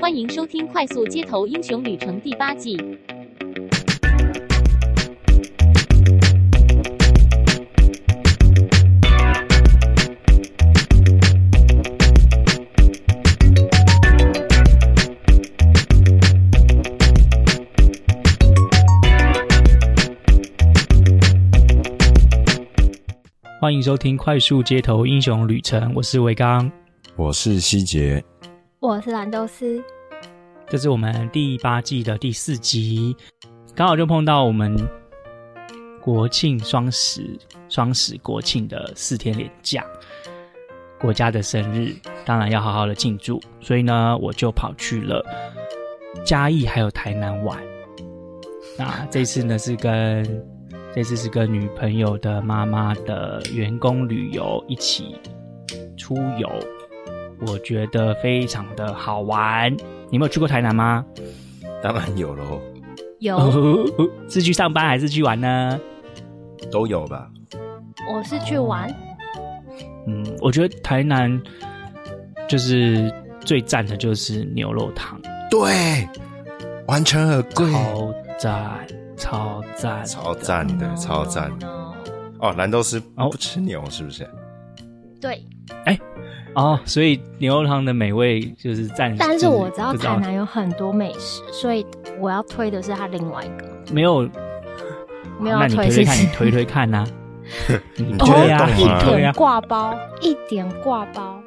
[0.00, 2.74] 欢迎收听《快速街头英雄旅程》第八季。
[23.60, 26.72] 欢迎收听《快速街头英雄旅程》，我是维刚，
[27.16, 28.24] 我是希杰，
[28.80, 29.84] 我是兰豆丝。
[30.66, 33.14] 这是我们第八季的第四集，
[33.74, 34.74] 刚好就碰到我们
[36.00, 37.38] 国庆双十、
[37.68, 39.84] 双十国庆的四天连假，
[40.98, 45.22] 国家的生日，当然要好好的庆祝，所以呢，我就跑去了
[46.24, 47.62] 嘉义还有台南玩。
[48.78, 50.24] 那这次呢是跟
[50.94, 55.16] 这次是跟女朋友的妈妈的员工旅游一起
[55.98, 56.48] 出游，
[57.46, 59.72] 我觉得非常的好玩。
[59.72, 61.04] 你有没有去过台南吗？
[61.82, 62.60] 当然有喽。
[63.20, 63.86] 有，
[64.28, 65.80] 是去上班还是去玩呢？
[66.70, 67.30] 都有吧。
[68.12, 68.94] 我是去玩。
[70.06, 71.40] 嗯，我觉得台南
[72.48, 75.20] 就是最赞的就是牛肉汤。
[75.50, 76.08] 对，
[76.86, 77.70] 完全很贵。
[77.72, 78.86] 超赞。
[79.16, 81.68] 超赞，超赞的，超赞的。
[82.38, 84.26] 哦，难道是不吃牛是不是？
[85.20, 85.46] 对。
[85.84, 85.98] 哎，
[86.54, 89.16] 哦，所以牛肉汤的美味就是暂时。
[89.18, 91.86] 但是我知道台南有很多美食，所以
[92.18, 93.68] 我要推的是它另外一个。
[93.92, 94.28] 没有，
[95.38, 95.58] 没有。
[95.58, 97.06] 那你推推看，你推推看呐。
[97.96, 101.40] 对呀，一点挂包，一点挂包。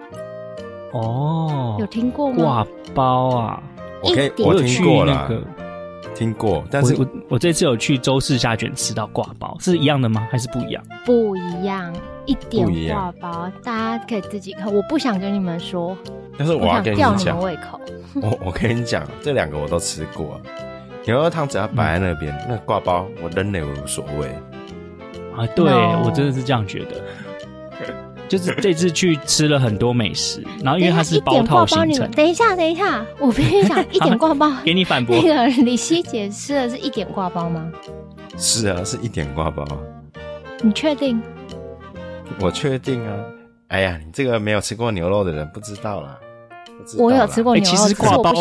[0.91, 2.35] 哦，有听过吗？
[2.37, 3.63] 挂包啊，
[4.03, 5.41] 我可以，我听过那个。
[6.15, 10.27] 听过，但是我我，我这次有去周氏虾卷吃到挂包，是一样的吗？
[10.31, 10.83] 还是不一样？
[11.05, 11.93] 不一样，
[12.25, 14.73] 一点挂包，大家可以自己看。
[14.73, 15.97] 我不想跟你们说，
[16.37, 17.79] 但是我要跟你讲，吊你们胃口。
[18.15, 20.39] 我我跟你讲，这两个我都吃过，
[21.05, 24.27] 牛肉汤只要摆在那边，嗯、那挂包我扔了也无所谓。
[25.35, 25.65] 啊，对
[26.05, 27.01] 我真的是这样觉得。
[28.27, 32.09] 就是这次去吃了很多美食，然后因为它是包套行程。
[32.11, 35.15] 等一下，等一下，我跟你讲， 一点挂包，给你反驳。
[35.15, 37.71] 那个李希姐吃的是一点挂包吗？
[38.37, 39.65] 是啊，是一点挂包。
[40.61, 41.21] 你确定？
[42.39, 43.13] 我确定啊！
[43.67, 46.17] 哎呀，你这个没有吃过牛肉的人不知道啦。
[46.97, 48.33] 我有吃过牛肉，欸、其实挂包。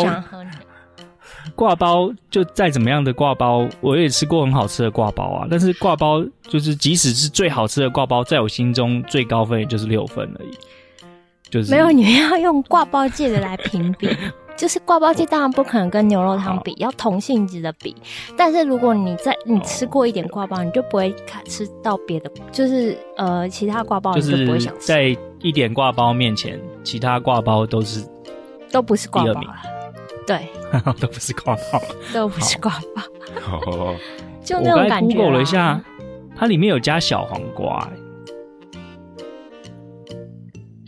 [1.55, 5.47] 挂包就再怎么样的挂包，我也吃过很好吃的挂包啊。
[5.49, 10.51] 但是挂包就是，即使是最好吃的挂包，在我心中最高分也就是六分而已。
[11.49, 14.09] 就是没有，你们要用挂包界的来评比。
[14.55, 17.95] 就是挂包界当然不可能跟牛肉汤比，要同性质的比。
[18.37, 21.13] 但是如果你在你吃过一点挂包，你就不会
[21.45, 24.85] 吃到别的，就是呃其他挂包你就不会想吃。
[24.85, 28.07] 在一点挂包面前，其他挂包都是
[28.71, 29.55] 都不是挂包了。
[30.25, 30.47] 对，
[30.99, 31.81] 都不是挂包，
[32.13, 33.01] 都不是挂包。
[33.65, 33.95] 哦，
[34.43, 35.15] 就那种感觉。
[35.15, 35.81] 我 Google 了一下，
[36.35, 37.91] 它里面有加小黄瓜，欸。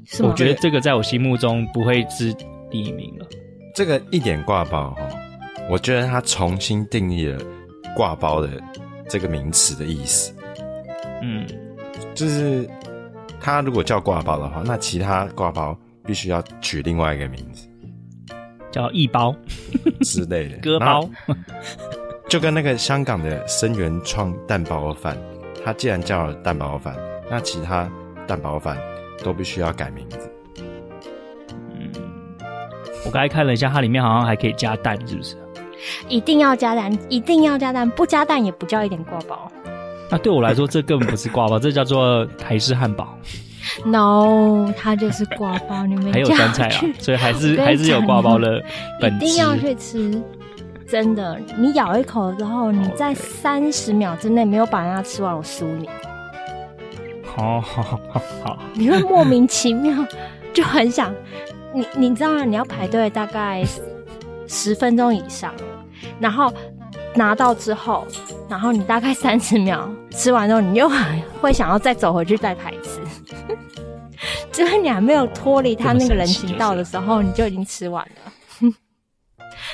[0.06, 0.29] 是吗？
[0.29, 2.34] 我觉得这个在我心目中不会是
[2.69, 3.25] 第一名了。
[3.73, 5.07] 这个一点挂包哈，
[5.69, 7.38] 我觉得它重新定义了
[7.96, 8.50] 挂包的
[9.09, 10.34] 这个名词的意思。
[11.22, 11.46] 嗯，
[12.13, 12.69] 就是
[13.41, 17.67] 它如果叫挂包的话，那其他挂包必须要取另外一个名字。
[18.75, 19.34] 叫一包
[20.02, 21.09] 之类的，割包，
[22.28, 25.18] 就跟那个香港的生源创蛋包饭，
[25.63, 26.94] 它既然叫蛋包饭，
[27.31, 27.90] 那其他
[28.28, 28.78] 蛋包饭
[29.24, 30.19] 都必须要改名字。
[31.74, 31.90] 嗯，
[33.06, 35.38] 我刚才看了一下，它里面好像还可以加蛋，是不是？
[36.09, 39.50] 一定要加蛋，一定要加蛋，不加蛋也不叫一点挂包。
[40.12, 43.18] 那对我来说，这根本不是挂包，这叫做台式汉堡。
[43.86, 48.64] No，它就是挂包，你们还有酸菜啊，所以还是还是有挂包的
[49.02, 49.26] 本质。
[49.26, 50.22] 一定要去吃，
[50.88, 55.90] 真的，你咬一口之后，你在三十秒之内没有把它吃完，我输你。
[57.24, 60.06] 好好好好，你会莫名其妙
[60.53, 61.14] 就很想，
[61.74, 62.46] 你你知道吗？
[62.46, 63.64] 你要排队大概
[64.47, 65.53] 十分钟以上，
[66.20, 66.53] 然后。
[67.18, 68.06] 拿到之后，
[68.50, 70.91] 然后你大概三十秒吃完之后，你又
[71.40, 73.00] 会想要再走回去再排一次。
[74.55, 78.31] 就是你还没有脱离他那个人行道的时候，你就已经吃完了。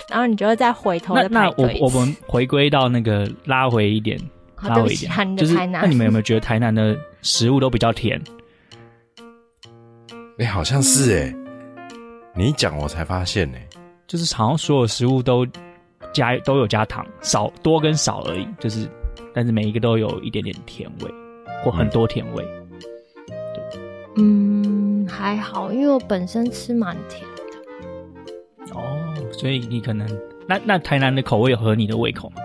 [0.09, 1.15] 然后你就会再回头。
[1.29, 4.19] 那我我们回归到那个拉回一点，
[4.61, 8.21] 拉回一点，就是那你们有没有觉得台南的食物都比较甜？
[10.37, 11.35] 哎、欸，好像是哎、欸，
[12.35, 13.67] 你一讲我才发现呢、欸，
[14.07, 15.45] 就是好像所有食物都。
[16.13, 18.85] 加都有加糖，少多跟少而已，就是，
[19.33, 21.09] 但是每一个都有一点点甜味，
[21.63, 22.43] 或很多甜味。
[22.43, 22.60] 对，
[24.17, 28.75] 嗯，还好，因为我本身吃蛮甜的。
[28.75, 28.97] 哦，
[29.31, 30.07] 所以你可能
[30.47, 32.35] 那那台南的口味有合你的胃口吗？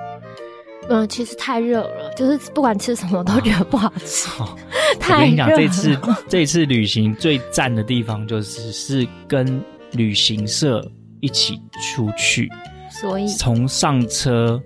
[0.88, 4.28] 嗯，其实太热了，就是不管吃什么都觉得不好吃。
[4.38, 4.56] 好
[5.00, 5.18] 太热了。
[5.18, 5.98] 我跟你讲，这次
[6.28, 9.60] 这次旅行最赞的地方就是是跟
[9.92, 10.88] 旅行社
[11.20, 12.48] 一起出去，
[12.88, 14.62] 所以从上车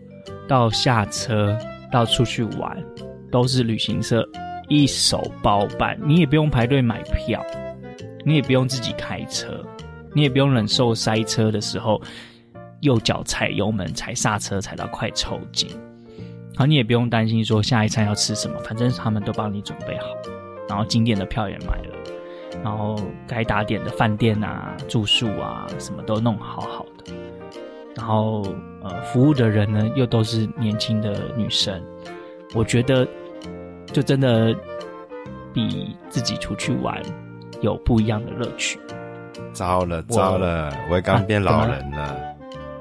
[0.47, 1.57] 到下车
[1.91, 2.77] 到出去玩，
[3.31, 4.23] 都是旅行社
[4.71, 7.45] 一手包办，你也不用排队买票，
[8.25, 9.63] 你也不用自己开车，
[10.15, 12.01] 你也不用忍受塞车的时候
[12.81, 15.69] 右脚踩油门踩刹车踩到快抽筋。
[16.57, 20.07] 好你也不用担心说下一餐要吃什么，反正他们都帮你准备好，
[20.69, 21.95] 然后景点的票也买了，
[22.63, 22.97] 然后
[23.27, 27.13] 该打点的饭店啊、住宿啊什么都弄好好的，
[27.97, 28.43] 然后
[28.83, 31.83] 呃服务的人呢又都是年轻的女生，
[32.55, 33.09] 我觉得
[33.93, 34.55] 就真的
[35.53, 37.01] 比自己出去玩
[37.61, 38.79] 有不一样的乐趣。
[39.53, 42.03] 糟了糟了，我也刚变老人了。
[42.03, 42.17] 啊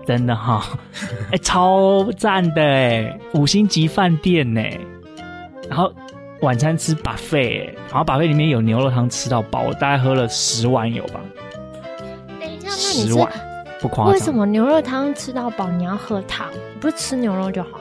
[0.05, 0.63] 真的哈，
[1.29, 4.59] 哎、欸，超赞的哎，五星级饭店呢。
[5.69, 5.93] 然后
[6.41, 11.19] 晚餐吃 buffet，然后 buffet 里面有牛肉汤吃到饱，我大概喝了十碗有吧。
[12.39, 13.31] 等一下，那你是十碗
[13.79, 14.13] 不夸张？
[14.13, 16.47] 为什么牛肉汤吃到饱你要喝汤？
[16.79, 17.78] 不是吃牛肉就好了？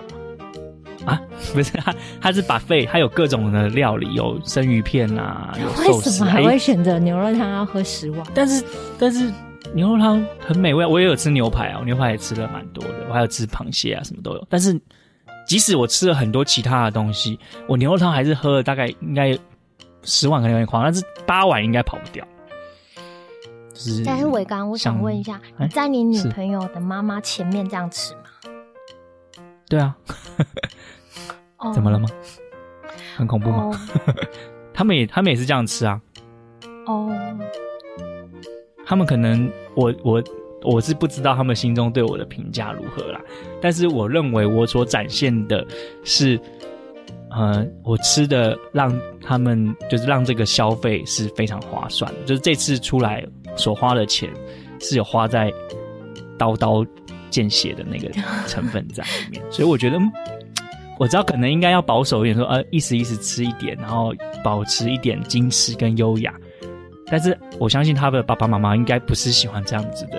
[1.09, 1.21] 啊，
[1.53, 6.11] 不是，他，他是 buffet，它有各种的料理，有生鱼片啊，有寿司。
[6.11, 8.27] 为什么还会选择牛肉汤要喝十碗？
[8.35, 8.65] 但是，
[8.99, 9.33] 但是。
[9.75, 14.47] 牛肉汤很美味，我也有吃牛排啊，我牛排也吃了蛮多的，我还有吃螃蟹啊，什么都有。
[14.49, 14.81] 但是，
[15.47, 19.37] 即使我吃了很多其他的东西，我牛肉汤还是喝了大概应该
[20.05, 22.27] 十碗可能有点夸张，但是八碗应该跑不掉。
[23.75, 28.23] 就是，但是伟刚，我想问一下，你在你女朋友的妈妈前面这样吃吗？
[29.69, 29.95] 对啊，
[31.73, 32.09] 怎么了吗？
[33.17, 33.77] 很恐怖吗？Oh.
[34.73, 36.01] 他们也他们也是这样吃啊。
[36.87, 37.09] 哦。
[37.09, 37.13] Oh.
[38.87, 40.23] 他们可能，我我
[40.63, 43.21] 我是不知道他们心中对我的评价如何啦，
[43.61, 45.63] 但是我认为我所展现的
[46.05, 46.41] 是，
[47.31, 53.23] 呃，我吃的让他们就是让这个消费是非常划算的，就是这次出来
[53.57, 54.33] 所花的钱
[54.81, 55.53] 是有花在
[56.39, 56.83] 刀刀
[57.29, 58.09] 见血的那个
[58.47, 59.99] 成分在里面，所以我觉得
[60.99, 64.13] 我知道可能应该要保守一点，说呃一时一时吃一点，然后
[64.43, 66.35] 保持一点矜持跟优雅。
[67.07, 70.19] 但是我相信他的爸爸妈妈应该不是喜欢这样子的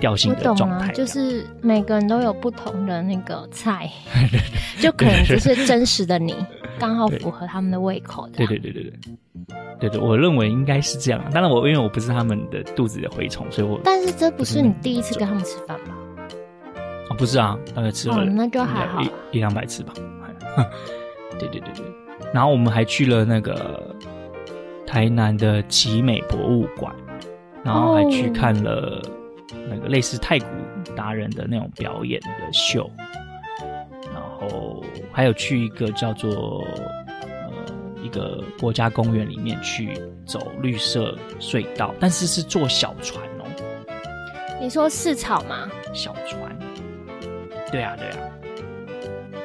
[0.00, 0.92] 调性的状态。
[0.92, 3.88] 就是每个人都有不同的那个菜，
[4.80, 6.34] 就可能就是真实的你
[6.78, 8.28] 刚好符合他们的胃口。
[8.34, 8.92] 对对对对对，
[9.78, 11.22] 对对，我认为应该是这样。
[11.32, 15.96] 当然我因为我不是他们的肚子的蛔虫，所以我但是这不是你第一次跟他们吃饭吧？
[17.16, 19.92] 哦，不是啊，大概吃了、哦、那就还好一,一两百次吧。
[21.38, 21.84] 对对对对，
[22.32, 23.94] 然后我们还去了那个。
[24.86, 26.94] 台南的奇美博物馆，
[27.64, 29.02] 然后还去看了
[29.68, 30.46] 那个类似太古
[30.94, 32.88] 达人的那种表演的秀，
[34.14, 34.82] 然后
[35.12, 36.64] 还有去一个叫做
[37.18, 37.50] 呃
[38.00, 43.44] 一个国家公园里面去走绿色隧道，但是是坐小船哦。
[44.60, 45.68] 你说四草吗？
[45.92, 46.55] 小船。
[47.70, 48.18] 对啊，对啊。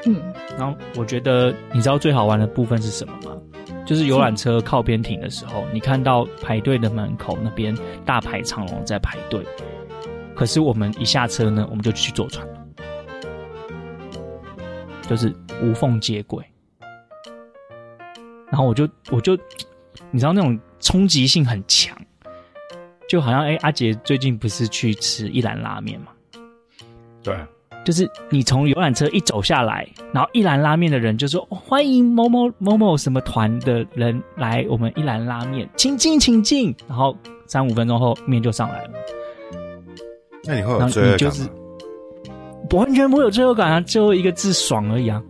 [0.05, 0.33] 嗯。
[0.57, 3.37] 然后我觉得，你知道最好玩的部分是什么吗？
[3.85, 7.75] 就是游览车靠边停的时候，你看到排队的门口那边
[8.05, 9.43] 大排长龙在排队，
[10.35, 12.65] 可是我们一下车呢，我们就去坐船了，
[15.07, 16.45] 就是无缝接轨。
[18.49, 19.35] 然后我就我就，
[20.11, 21.97] 你知道那种冲击性很强，
[23.07, 26.07] 就好像哎、欸，阿杰最近不是去吃一兰拉面吗？
[27.23, 27.35] 对。
[27.83, 37.15] 就是你从游览车一走下来，然后一兰拉面的人就说：“欢迎某某某某什么团的人来我们一兰拉面，请进，请进。”然后
[37.47, 38.91] 三五分钟后面就上来了。
[40.43, 41.17] 那你会有罪恶感吗？
[41.17, 41.49] 就是
[42.77, 45.21] 完全不会有罪恶感啊，最后一个字爽而已啊。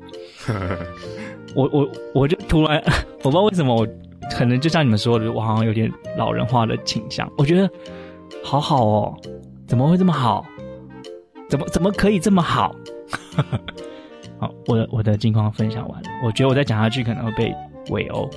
[1.56, 2.82] 我我我就突然
[3.24, 3.88] 我不知道为什么，我
[4.38, 7.32] 可能就像你们说的，我好像有点老人化的倾向。
[7.38, 7.70] 我觉得
[8.44, 9.18] 好好哦，
[9.68, 10.46] 怎么会这么好？
[11.52, 12.74] 怎么怎么可以这么好？
[14.40, 16.10] 好，我的我的近况分享完了。
[16.24, 17.54] 我觉得我再讲下去可能会被
[17.90, 18.30] 围殴。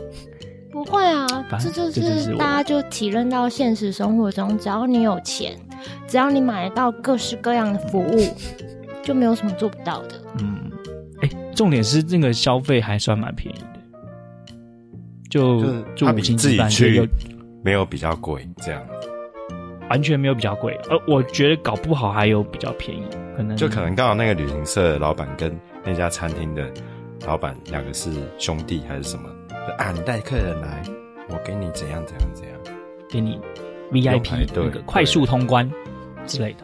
[0.73, 1.25] 不会啊，
[1.61, 5.57] 这就是大家就体认到现实生活中，只要你有钱，
[6.09, 8.19] 只要你买得到各式各样的服务，
[9.05, 10.21] 就没有什么做不到的。
[10.41, 10.69] 嗯，
[11.23, 13.79] 哎，重点是这个消费还算蛮便宜的，
[15.31, 15.63] 就
[15.95, 17.09] 住五星级饭店
[17.63, 18.83] 没有比较贵这样。
[19.91, 23.03] 完全没有比较贵，呃，我觉得搞不好还有比较便宜，
[23.37, 26.71] 可能就可能刚好那个旅行社的老板跟那家餐厅的
[27.27, 29.29] 老板两个是兄弟还是什么？
[29.79, 30.83] 啊，你带客人来，
[31.29, 32.59] 我给你怎样怎样怎样，
[33.09, 33.39] 给你
[33.93, 35.71] VIP 那个快速通关
[36.27, 36.59] 之类的。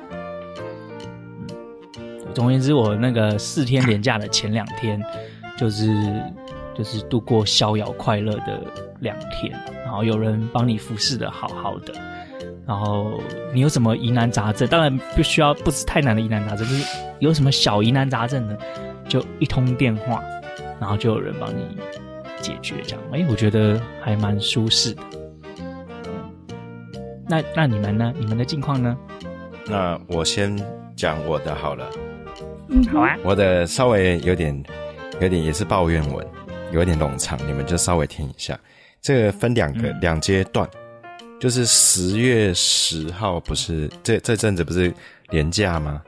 [2.34, 5.02] 总而言之，我那个四天连假的前两天，
[5.58, 5.92] 就是
[6.74, 8.62] 就是度过逍遥快乐的
[9.00, 9.52] 两天，
[9.84, 11.92] 然后有人帮你服侍的好好的，
[12.66, 13.20] 然后
[13.52, 18.56] 你有什么疑难杂症，当然不需要不是太难的疑难杂症，就是有什么小疑难杂症呢，
[19.08, 20.22] 就一通电话，
[20.80, 21.64] 然后就有人帮你
[22.40, 25.02] 解决，这样，哎，我觉得还蛮舒适的。
[27.28, 28.12] 那那你们呢？
[28.18, 28.96] 你们的近况呢？
[29.66, 30.56] 那我先
[30.96, 31.88] 讲我的好了。
[32.68, 33.16] 嗯，好啊。
[33.22, 34.60] 我的稍微有点，
[35.20, 36.26] 有点也是抱怨文，
[36.72, 38.58] 有点冗长，你们就稍微听一下。
[39.00, 40.68] 这个分两个两阶段，
[41.40, 44.94] 就是十月十号不是这这阵子不是
[45.30, 46.00] 年假吗？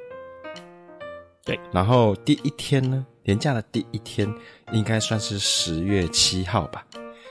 [1.44, 1.58] 对。
[1.72, 4.32] 然后第一天呢，年假的第一天
[4.70, 6.86] 应该算是十月七号吧。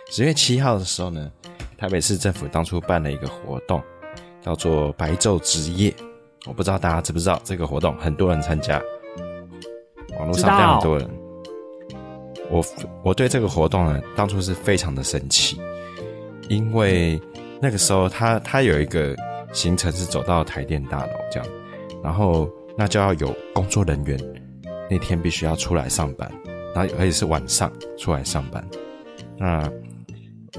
[0.10, 1.32] 十月七号的时候呢。
[1.78, 3.82] 台北市政府当初办了一个活动，
[4.40, 5.92] 叫做“白昼之夜”。
[6.46, 8.80] 我不知道大家知不知道这个活动，很多人参加，
[10.20, 11.10] 网络上非常多人。
[12.52, 12.64] 我
[13.04, 15.60] 我对这个活动呢，当初是非常的生气，
[16.50, 17.20] 因为
[17.62, 19.16] 那个时候他他有一个
[19.54, 21.48] 行程是走到台电大楼这样，
[22.04, 24.20] 然后那就要有工作人员
[24.90, 26.30] 那天必须要出来上班，
[26.74, 28.66] 然后而且是晚上出来上班，
[29.38, 29.72] 那。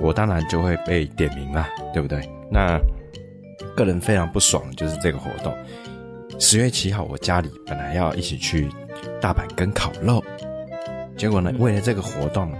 [0.00, 2.26] 我当然就会被点名了，对不对？
[2.50, 2.80] 那
[3.76, 5.54] 个人非常不爽，就是这个活动。
[6.38, 8.70] 十月七号，我家里本来要一起去
[9.20, 10.24] 大阪跟烤肉，
[11.14, 12.50] 结果呢，为了这个活动，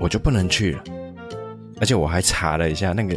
[0.00, 0.82] 我就不能去了。
[1.80, 3.16] 而且我还查了一下，那个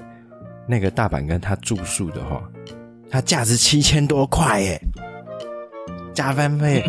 [0.68, 2.44] 那个大阪跟他住宿的话，
[3.10, 4.80] 它价值七千多块耶，
[6.14, 6.84] 加班费。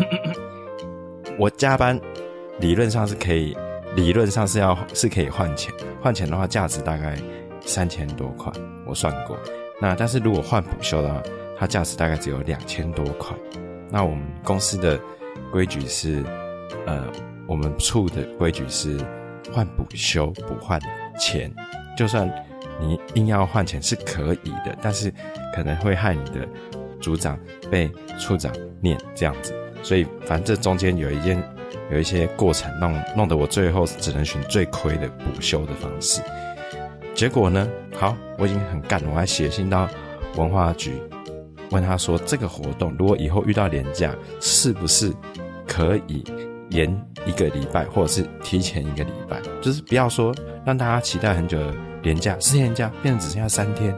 [1.39, 1.99] 我加班
[2.59, 3.55] 理论上是可以。
[3.95, 7.17] 理论上是要是可以换钱，换钱的话价值大概
[7.65, 8.53] 三千多块，
[8.85, 9.35] 我算过。
[9.81, 11.19] 那但是如果换补休的话，
[11.57, 13.35] 它价值大概只有两千多块。
[13.89, 14.99] 那我们公司的
[15.51, 16.23] 规矩是，
[16.85, 17.03] 呃，
[17.47, 18.95] 我们处的规矩是
[19.51, 20.79] 换补休不换
[21.19, 21.51] 钱。
[21.97, 22.31] 就算
[22.79, 25.13] 你硬要换钱是可以的，但是
[25.55, 26.47] 可能会害你的
[26.99, 29.53] 组长被处长念这样子。
[29.83, 31.41] 所以反正这中间有一件。
[31.91, 36.21] 有一些过程弄弄得我最后只能选最亏的补休的方式，
[37.15, 39.87] 结果呢，好，我已经很干了，我还写信到
[40.35, 41.01] 文化局，
[41.71, 45.11] 问他说这个活动如果以后遇到连假，是不是
[45.67, 46.23] 可以
[46.69, 46.89] 延
[47.25, 50.33] 一个礼拜，或者是提前一个礼拜，就是不要说
[50.65, 51.59] 让大家期待很久
[52.01, 53.95] 连假，四天连假变成只剩下三天，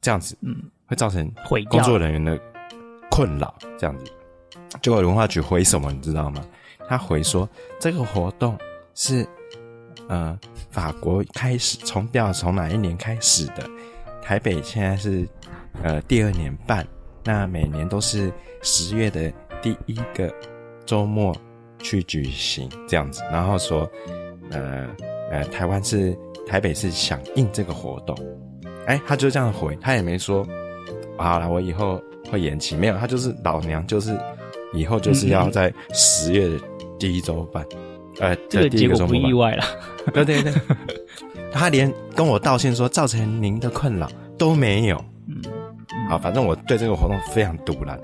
[0.00, 0.54] 这样子，嗯，
[0.86, 1.30] 会造成
[1.68, 2.38] 工作人员的
[3.10, 4.04] 困扰，这样子，
[4.82, 6.44] 结果文化局回什么，你知道吗？
[6.88, 7.48] 他回说，
[7.80, 8.56] 这个活动
[8.94, 9.26] 是，
[10.08, 10.38] 呃，
[10.70, 13.68] 法国开始从调从哪一年开始的？
[14.22, 15.28] 台北现在是，
[15.82, 16.86] 呃，第二年半，
[17.24, 20.32] 那每年都是十月的第一个
[20.84, 21.36] 周末
[21.78, 23.22] 去举行这样子。
[23.32, 23.88] 然后说，
[24.50, 24.88] 呃
[25.30, 26.16] 呃，台湾是
[26.46, 28.16] 台北是响应这个活动，
[28.86, 30.46] 哎，他就这样回，他也没说，
[31.16, 32.00] 好了，我以后
[32.30, 34.16] 会延期，没有，他就是老娘就是
[34.72, 36.58] 以后就是要在十月的。
[36.98, 37.62] 第一周办，
[38.20, 39.64] 呃，这个结果不意外了。
[40.14, 40.50] 对对对，
[41.52, 44.96] 他连跟我道歉说造成您的困扰都没有。
[45.28, 45.42] 嗯，
[46.08, 48.00] 好，反正我对这个活动非常堵然，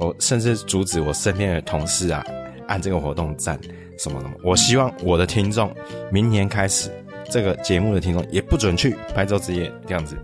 [0.00, 2.24] 我甚至阻止我身边的同事啊
[2.66, 3.56] 按这个活动赞
[4.00, 4.34] 什么什么。
[4.42, 5.72] 我希望我的听众
[6.10, 6.90] 明年开始
[7.30, 10.16] 这个节目的听众也不准去白昼之夜这样子，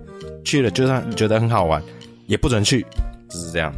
[0.45, 1.83] 去了就算觉得很好玩，
[2.27, 2.85] 也不准去，
[3.29, 3.75] 就是这样。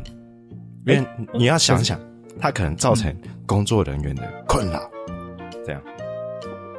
[0.86, 1.98] 因为你要想想，
[2.40, 3.14] 它可能造成。
[3.44, 4.80] 工作人员的困扰，
[5.66, 5.82] 这样。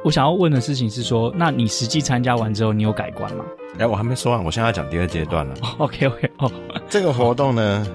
[0.02, 3.44] 我想要问的事情是说，那你实际参加完之后，你有改观吗？
[3.74, 5.54] 哎、欸，我还没说完，我现在要讲第二阶段了。
[5.78, 6.50] OK OK，哦，
[6.88, 7.86] 这个活动呢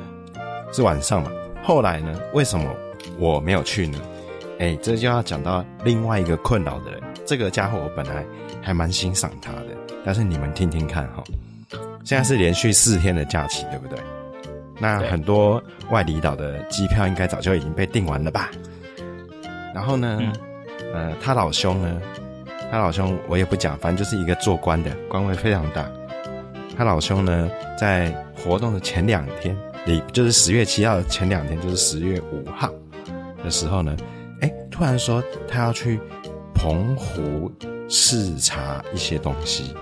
[0.71, 1.29] 是晚上嘛，
[1.61, 2.73] 后来呢，为什么
[3.17, 3.99] 我没有去呢？
[4.59, 7.01] 哎、欸，这就要讲到另外一个困扰的人。
[7.29, 8.25] 这个家伙我本来
[8.59, 9.67] 还蛮欣赏他的，
[10.03, 11.24] 但是你们听听看哈，
[12.03, 14.00] 现在是连续四天的假期，对不对？
[14.79, 18.50] 那很多外离岛的机票应该早就已经被订完了吧？
[19.75, 20.17] 然后呢，
[20.91, 22.01] 嗯、呃，他老兄呢，
[22.71, 25.88] 他老兄我也不讲，反正就是一个做官的，官位非常大。
[26.75, 29.55] 他老兄呢，在活动的前两天，
[29.86, 32.74] 也就是十月七号的前两天，就是十月五号
[33.43, 33.95] 的时候呢，
[34.41, 36.00] 哎，突然说他要去
[36.59, 37.49] 澎湖
[37.87, 39.73] 视察一些东西。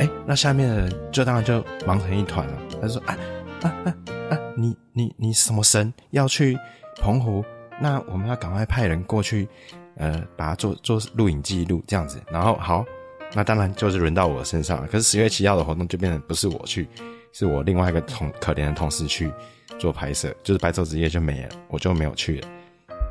[0.00, 2.58] 哎，那下面的人就当然就忙成一团了。
[2.82, 3.16] 他说：“啊
[3.62, 3.94] 啊啊
[4.30, 6.58] 啊，你你你什么神要去
[7.00, 7.44] 澎湖？”
[7.80, 9.48] 那我们要赶快派人过去，
[9.96, 12.20] 呃，把它做做录影记录这样子。
[12.28, 12.84] 然后好，
[13.32, 14.88] 那当然就是轮到我身上了。
[14.88, 16.88] 可是十月七号的活动就变成不是我去，
[17.32, 19.32] 是我另外一个同可怜的同事去
[19.78, 22.48] 做拍摄，就是白昼之夜就没了，我就没有去了。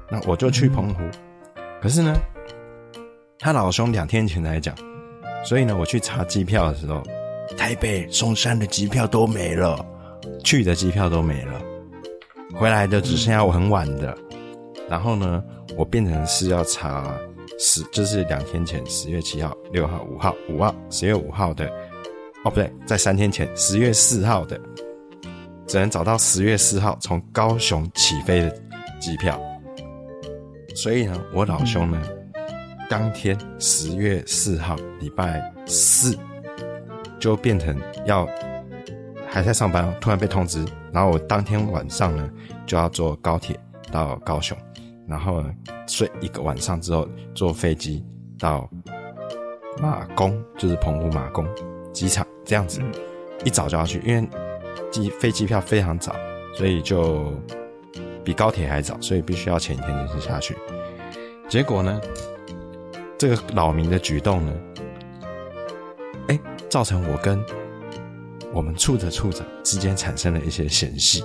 [0.09, 1.01] 那我就去澎湖，
[1.81, 2.13] 可是呢，
[3.39, 4.75] 他老兄两天前才讲，
[5.45, 7.03] 所以呢，我去查机票的时候，
[7.55, 9.85] 台北松山的机票都没了，
[10.43, 11.61] 去的机票都没了，
[12.55, 14.17] 回来的只剩下我很晚的。
[14.89, 15.43] 然后呢，
[15.77, 17.15] 我变成是要查
[17.59, 21.67] 十，就是两天前十月七号、六号、五号、五号、十月五号的，
[22.43, 24.59] 哦不对，在三天前十月四号的，
[25.67, 28.49] 只能找到十月四号从高雄起飞的
[28.99, 29.39] 机票。
[30.73, 32.01] 所以呢，我老兄呢，
[32.89, 36.17] 当天十月四号礼拜四，
[37.19, 38.27] 就变成要
[39.27, 42.29] 还在上班，突然被通知，然后我当天晚上呢
[42.65, 43.59] 就要坐高铁
[43.91, 44.57] 到高雄，
[45.07, 45.53] 然后呢
[45.87, 48.05] 睡一个晚上之后坐飞机
[48.39, 48.69] 到
[49.81, 51.45] 马公，就是澎湖马公
[51.93, 52.81] 机场，这样子
[53.43, 54.29] 一早就要去，因为
[54.91, 56.15] 机飞机票非常早，
[56.53, 57.33] 所以就。
[58.23, 60.53] 比高铁还早，所以必须要前一天就是下去。
[61.47, 62.01] 结果呢，
[63.17, 64.53] 这个扰民的举动呢，
[66.27, 67.43] 哎、欸，造成我跟
[68.53, 71.23] 我们处的处长之间产生了一些嫌隙。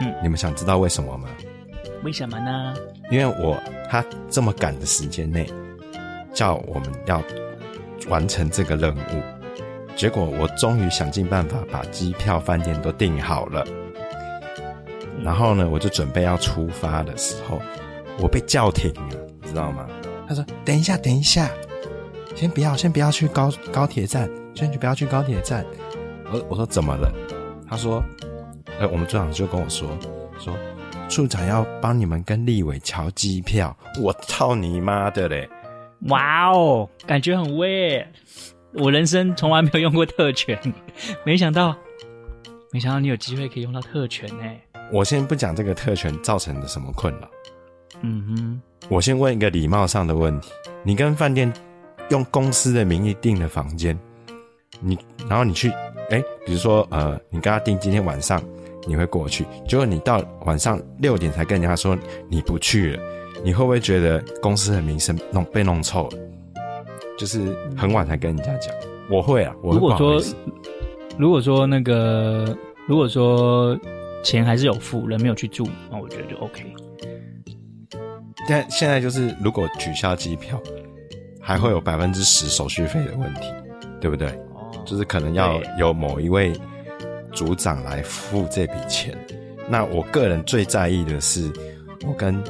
[0.00, 1.28] 嗯，你们想知道为什么吗？
[2.02, 2.74] 为什么呢？
[3.10, 5.46] 因为我他这么赶的时间内
[6.32, 7.22] 叫我们要
[8.08, 9.22] 完成这个任务，
[9.94, 13.62] 结果我终于想尽办法把机票、饭店都订好了。
[15.22, 17.60] 然后呢，我就准备要出发的时候，
[18.18, 19.86] 我被叫停了，知道吗？
[20.26, 21.50] 他说：“等一下，等一下，
[22.34, 25.64] 先不要，先不要去高高铁站，先去不要去高铁站。”
[26.32, 27.12] 我我说怎么了？
[27.68, 28.02] 他说
[28.80, 29.88] ：“呃，我们组长就跟我说，
[30.38, 30.56] 说
[31.08, 35.48] 处长要帮你们跟立委乔机票。”我操你妈的嘞！
[36.08, 38.06] 哇哦，感觉很威！
[38.72, 40.58] 我人生从来没有用过特权，
[41.24, 41.76] 没想到，
[42.72, 44.60] 没想到你有机会可以用到特权哎。
[44.90, 47.30] 我先不讲这个特权造成的什么困扰，
[48.02, 50.50] 嗯哼，我先问一个礼貌上的问题：
[50.82, 51.52] 你跟饭店
[52.10, 53.98] 用公司的名义订的房间，
[54.80, 55.70] 你然后你去，
[56.10, 58.42] 哎，比如说呃，你跟他订今天晚上
[58.86, 61.96] 你会过去，结果你到晚上六点才跟人家说
[62.28, 63.02] 你不去了，
[63.42, 66.18] 你会不会觉得公司的名声弄被弄臭了？
[67.18, 68.74] 就是很晚才跟人家讲，
[69.10, 69.78] 我会啊，我会。
[69.78, 70.22] 如果说，
[71.18, 73.78] 如果说那个，如果说。
[74.24, 76.64] 钱还是有付，人没有去住，那我觉得就 OK。
[78.48, 80.60] 但现在就是，如果取消机票，
[81.40, 83.42] 还会有百分之十手续费的问题，
[84.00, 84.28] 对不对？
[84.54, 86.52] 哦，就是可能要由某一位
[87.32, 89.16] 组长来付这笔钱。
[89.68, 91.50] 那我个人最在意的是，
[92.06, 92.42] 我跟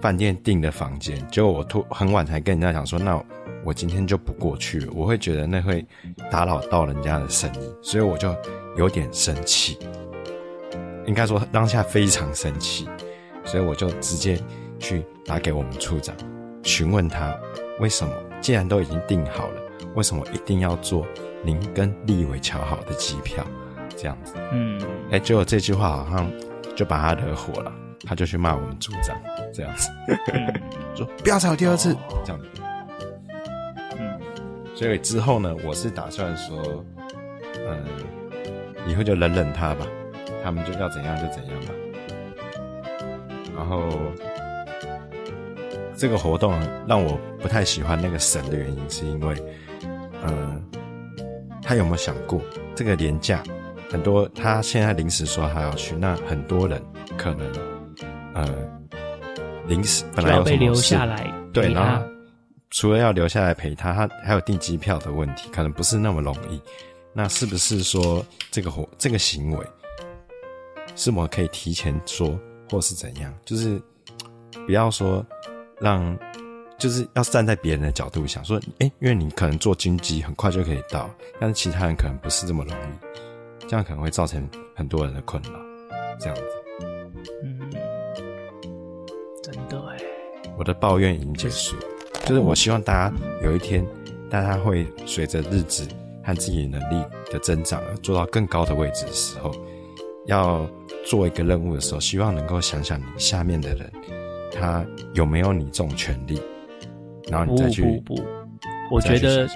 [0.00, 3.20] 饭店订的房间，结果我突很晚才跟人家讲说，那
[3.64, 5.84] 我今天就不过去了，我会觉得那会
[6.30, 8.36] 打扰到人家的生意，所以我就
[8.76, 9.78] 有点生气。
[11.06, 12.88] 应该说当下非常生气，
[13.44, 14.38] 所以我就直接
[14.78, 16.14] 去打给我们处长，
[16.62, 17.34] 询问他
[17.80, 19.60] 为什么既然都已经订好了，
[19.94, 21.06] 为什么一定要做
[21.42, 23.44] 您跟立委瞧好的机票
[23.96, 24.34] 这样子？
[24.52, 26.30] 嗯，哎，结果这句话好像
[26.76, 27.72] 就把他惹火了，
[28.06, 29.16] 他就去骂我们组长
[29.52, 29.88] 这样子，
[30.32, 30.60] 嗯、
[30.96, 32.48] 说不要再有第二次、哦、这样子。
[33.98, 34.20] 嗯，
[34.74, 36.84] 所以之后呢，我是打算说，
[37.66, 37.84] 嗯，
[38.86, 39.86] 以后就忍忍他吧。
[40.42, 41.72] 他们就要怎样就怎样吧。
[43.56, 43.88] 然后
[45.96, 46.52] 这个活动
[46.86, 49.34] 让我不太喜欢那个省的原因，是因为，
[50.22, 50.62] 嗯，
[51.62, 52.40] 他有没有想过
[52.74, 53.42] 这个年假
[53.90, 56.82] 很多，他现在临时说他要去，那很多人
[57.16, 57.52] 可能，
[58.34, 58.48] 呃，
[59.66, 62.06] 临时本来有被留下来，对，然后
[62.70, 66.60] 除了要留下来陪他，他还有订机票的问题，可能不是那么容易。
[67.12, 69.64] 那是不是说这个活这个行为？
[70.96, 72.36] 是我可以提前说，
[72.68, 73.80] 或是怎样，就是
[74.66, 75.24] 不要说
[75.80, 76.16] 让，
[76.78, 81.10] 就是要站在别人的角度想说，哎、欸，因为你可能做经济很快就可以到，
[81.40, 85.52] 但是其他人可能不是这么容易，这样可能会造成很多人的困扰，
[86.18, 86.42] 这样子。
[87.42, 87.60] 嗯，
[89.42, 89.98] 真的哎。
[90.56, 91.76] 我的抱怨已经结束，
[92.24, 93.84] 就是我希望大家有一天，
[94.30, 95.86] 大家会随着日子
[96.22, 99.52] 和自己能力的增长而做到更高的位置的时候。
[100.26, 100.66] 要
[101.04, 103.92] 做一个任务的时候，希望能够想想你下面的人，
[104.54, 106.40] 他有没有你这种权利，
[107.28, 107.82] 然后你再去。
[107.82, 108.22] 不不不，
[108.90, 109.48] 我觉得，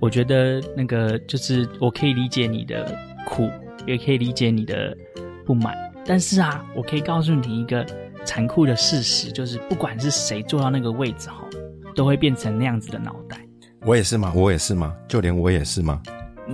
[0.00, 2.92] 我觉得那个就是我可以理解你的
[3.24, 3.48] 苦，
[3.86, 4.96] 也可以理解你的
[5.44, 7.86] 不满，但是啊，我可以告诉你一个
[8.24, 11.44] 残酷的事实，就是不管是谁坐到那个位置哈，
[11.94, 13.38] 都会变成那样子的脑袋。
[13.82, 14.32] 我也是吗？
[14.34, 14.94] 我也是吗？
[15.06, 16.02] 就连我也是吗？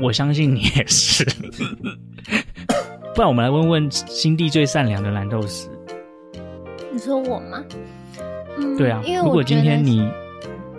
[0.03, 1.25] 我相信你也是。
[3.15, 5.69] 不然我们来问问心地最善良的蓝豆丝。
[6.93, 7.65] 你说我吗？
[8.59, 10.01] 嗯，对啊，因为如果今天你，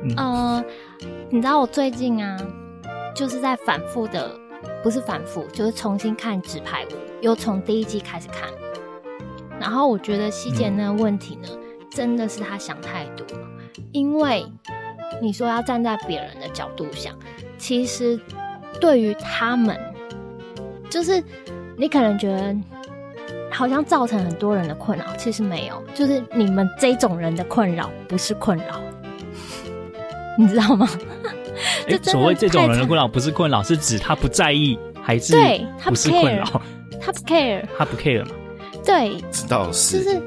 [0.03, 0.65] 嗯、呃，
[1.29, 2.37] 你知道我最近啊，
[3.15, 4.31] 就是在反复的，
[4.83, 6.89] 不是反复，就是重新看《纸牌屋》，
[7.21, 8.47] 又从第一季开始看。
[9.59, 13.25] 然后我觉得希姐那个问题呢，嗯、真的是他想太多。
[13.91, 14.45] 因为
[15.19, 17.15] 你说要站在别人的角度想，
[17.57, 18.19] 其实
[18.79, 19.75] 对于他们，
[20.91, 21.23] 就是
[21.75, 22.55] 你可能觉得
[23.53, 28.81] 好像造成很多人的困扰，其实没有，就是你们这种人的困扰不是困扰，
[30.37, 30.89] 你知道吗？
[31.87, 36.43] 欸、所谓这种人的困扰不是困扰，是指他不在意，还是对他不是困扰？
[36.99, 38.31] 他不 care，他不 care 嘛？
[38.83, 40.21] 对，知道是，就是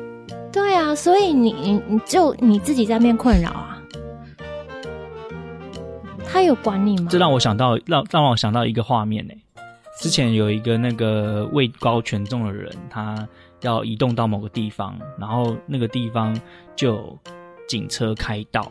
[0.53, 3.83] 对啊，所以你你你就你自己在面困扰啊，
[6.27, 7.09] 他有管你吗？
[7.11, 9.35] 这让我想到，让让我想到一个画面呢。
[9.99, 13.27] 之前有一个那个位高权重的人，他
[13.63, 16.39] 要移动到某个地方，然后那个地方
[16.75, 17.19] 就有
[17.67, 18.71] 警车开道，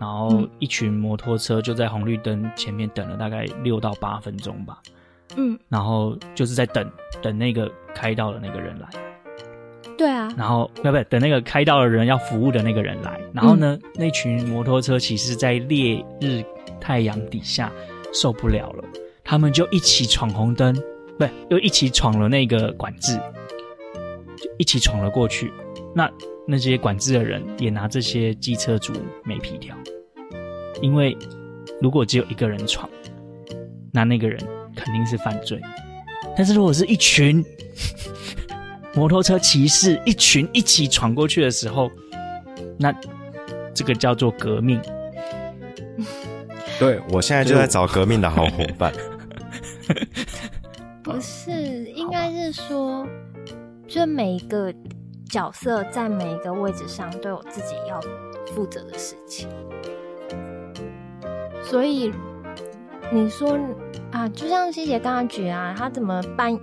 [0.00, 4.80] 然后一群摩托车就在红绿灯前面等了大概六到八分钟吧，
[5.36, 8.88] 嗯，然后就是在等等那个开道的那个人来。
[9.98, 16.42] 对啊，然后不不等那个开道的人要服务的那个人来，然后呢，嗯、那群摩托车其实，在烈日
[16.80, 17.70] 太阳底下
[18.12, 18.84] 受不了了，
[19.24, 20.74] 他们就一起闯红灯，
[21.18, 23.16] 不，又一起闯了那个管制，
[24.36, 25.52] 就一起闯了过去。
[25.94, 26.10] 那
[26.46, 28.92] 那些管制的人也拿这些机车族
[29.24, 29.76] 没皮条，
[30.80, 31.16] 因为
[31.80, 32.88] 如果只有一个人闯，
[33.92, 34.38] 那那个人
[34.74, 35.60] 肯定是犯罪，
[36.36, 37.44] 但是如果是一群。
[38.94, 41.90] 摩托车骑士一群一起闯过去的时候，
[42.78, 42.94] 那
[43.72, 44.78] 这个叫做革命。
[46.78, 48.92] 对，我现在就在找革命的好伙伴。
[52.12, 53.06] 该是说，
[53.88, 54.70] 就每一个
[55.30, 57.98] 角色在每一个位置上都有自己要
[58.54, 59.48] 负责的事情。
[61.62, 62.12] 所以
[63.10, 63.58] 你说
[64.10, 66.54] 啊，就像希杰刚刚举啊，她怎么办？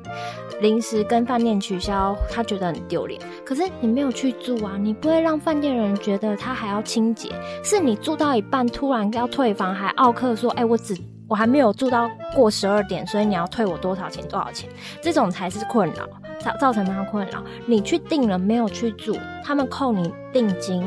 [0.61, 3.19] 临时跟饭店取消，他觉得很丢脸。
[3.45, 7.29] 可是你没有去住啊，你不会让饭店人觉得他还要清洁。
[7.63, 10.93] 是你住到一半突然要退房，还奥客说：“哎、欸，我只
[11.29, 14.27] 我还没有住到过十二点，所以你要退我多少钱？
[14.27, 14.69] 多少钱？”
[15.01, 16.05] 这种才是困扰，
[16.39, 17.43] 造造成他困扰。
[17.65, 20.83] 你去订了没有去住，他们扣你定金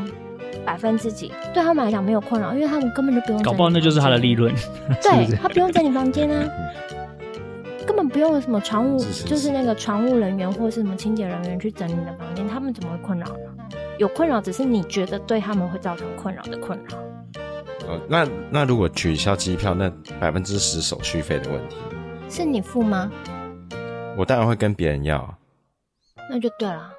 [0.67, 3.43] 百分之几，对他们来讲没有困扰，因为他们根本就不用。
[3.43, 4.53] 搞不好那就是他的利润。
[5.01, 6.45] 对，他不用在你房间啊。
[7.87, 13.35] 根本不用什么船务，是是是就是那个船务人员或是什么清洁人员去整理你的房间，他们怎么会困扰呢？
[13.99, 16.97] 有困扰只是你觉得对他们会造成困扰的困扰。
[17.93, 21.77] 呃，那那如果取消机票，那百分之十手续费的问题，
[22.31, 23.11] 是你付吗？
[24.17, 25.39] 我当然会跟别人要，
[26.31, 26.91] 那就对了。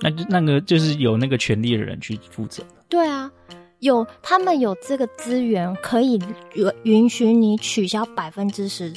[0.00, 2.60] 那就那个就是有那个权利的人去负责。
[2.88, 3.30] 对啊，
[3.78, 6.20] 有他们有这个资源可以
[6.54, 8.92] 允允许你取消百分之十。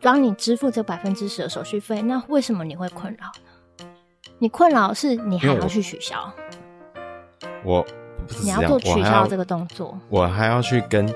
[0.00, 3.26] 帮你支付这百分之十的手续费，那为什么你会困扰
[3.78, 3.86] 呢？
[4.38, 6.32] 你困扰是你还要去取消，
[7.64, 7.86] 我，我
[8.42, 11.06] 你要做取消这个动作，我还，要去跟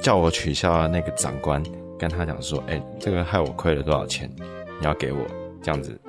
[0.00, 1.62] 叫我取消的那个长官
[1.98, 4.30] 跟他讲说，哎、欸，这个害我亏了多少钱，
[4.80, 5.20] 你要给我。
[5.62, 6.00] 这样子，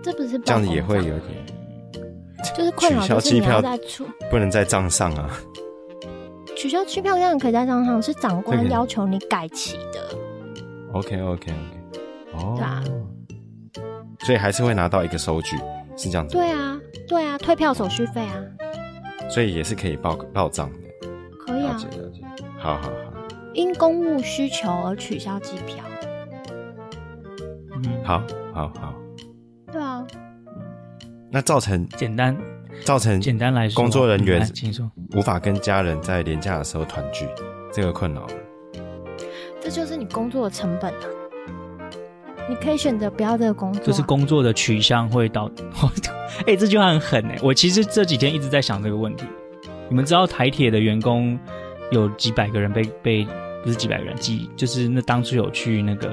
[0.00, 1.44] 这不是这样子也会有点，
[2.56, 3.60] 就是困扰，取消机票
[4.30, 5.28] 不能在账上啊，
[6.54, 10.16] 取消机票当然可以在账上，是长官要求你改期的。
[10.92, 11.52] OK OK OK，
[12.34, 12.84] 哦，对啊，
[14.20, 15.56] 所以还是会拿到一个收据，
[15.96, 16.36] 是这样子。
[16.36, 18.38] 对啊，对啊，退票手续费啊，
[19.32, 20.78] 所以也是可以报报账的。
[21.38, 22.22] 可以啊，了解了解，
[22.58, 22.92] 好好好。
[23.54, 25.82] 因公务需求而取消机票。
[27.72, 28.94] 嗯，好，好，好。
[29.72, 30.06] 对啊。
[31.30, 32.36] 那造成简单，
[32.84, 37.26] 造成简单来说，工作人员请说无法跟家人在年假的时候团聚，
[37.72, 38.26] 这个困扰。
[39.62, 41.06] 这就是你工作的成本啊！
[42.48, 45.50] 你可以选择不要这个工作，就是工作的取向会导。
[46.40, 47.36] 哎、欸，这句话很狠哎！
[47.42, 49.24] 我其实这几天一直在想这个问题。
[49.88, 51.38] 你们知道台铁的员工
[51.90, 53.26] 有几百个人被被
[53.62, 56.10] 不是几百个人，几就是那当初有去那个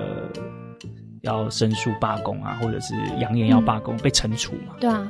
[1.21, 4.75] 要申诉罢工啊，或者是扬言要罢工、嗯、被惩处嘛？
[4.79, 5.07] 对啊。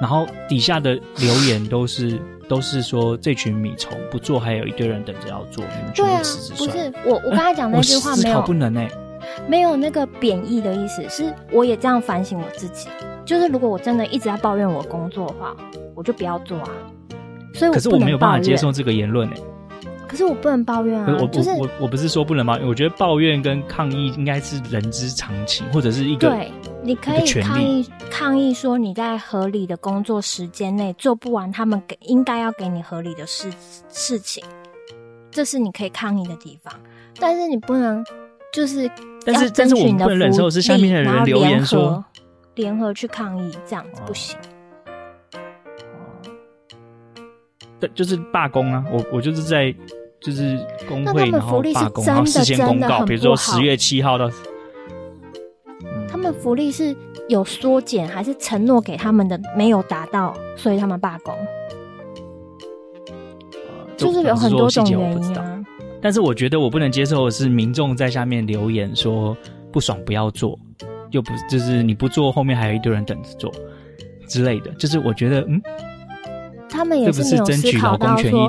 [0.00, 2.20] 然后底下的留言都是。
[2.48, 6.64] 都是说这群米虫不做，还有一堆人等着要做，你们全部辞职。
[6.64, 8.90] 不是我，我刚才讲那句话没有、欸、不能哎、欸，
[9.48, 12.88] 没有那个贬义的意思，是我也这样反省我自己。
[13.24, 15.56] 就是如果我真的一直在抱怨我工作的话，
[15.94, 16.68] 我就不要做啊。
[17.52, 19.42] 所以我，可是我没有办法接受这个言论哎、欸。
[20.08, 33.50] 可是我不能抱怨啊，我就是我我我不是说不能抱怨，我觉得抱怨跟抗议应该是人之常情，或者是一个对，你可以抗议抗议说你在合理的工作时间内做不完他们给应该要给你合理的事
[33.88, 34.44] 事情，
[35.32, 36.72] 这是你可以抗议的地方，
[37.18, 38.04] 但是你不能
[38.52, 38.88] 就是，
[39.26, 42.02] 但是但是我们不能忍受是下面的人留言说
[42.54, 44.38] 联合去抗议这样子不行。
[44.38, 44.42] 哦
[47.78, 48.82] 对，就是罢工啊！
[48.90, 49.70] 我我就是在
[50.18, 50.58] 就是
[50.88, 54.30] 工会，然后罢工，然后事先公告，比如说十月七号到。
[56.08, 56.96] 他们福利是
[57.28, 61.34] 有缩减，还是承诺给他们的没有达到，所以他们罢工？
[63.52, 65.55] 呃、就，就是有很多种原因啊。
[66.06, 69.36] 但是我觉得我不能接受的是民众在下面留言说
[69.72, 70.56] 不爽不要做，
[71.10, 73.52] 又不就是你不做，后面还有一堆人等着做
[74.28, 74.70] 之类的。
[74.74, 75.60] 就是我觉得嗯。
[76.68, 78.48] 他们也是没有思考到说，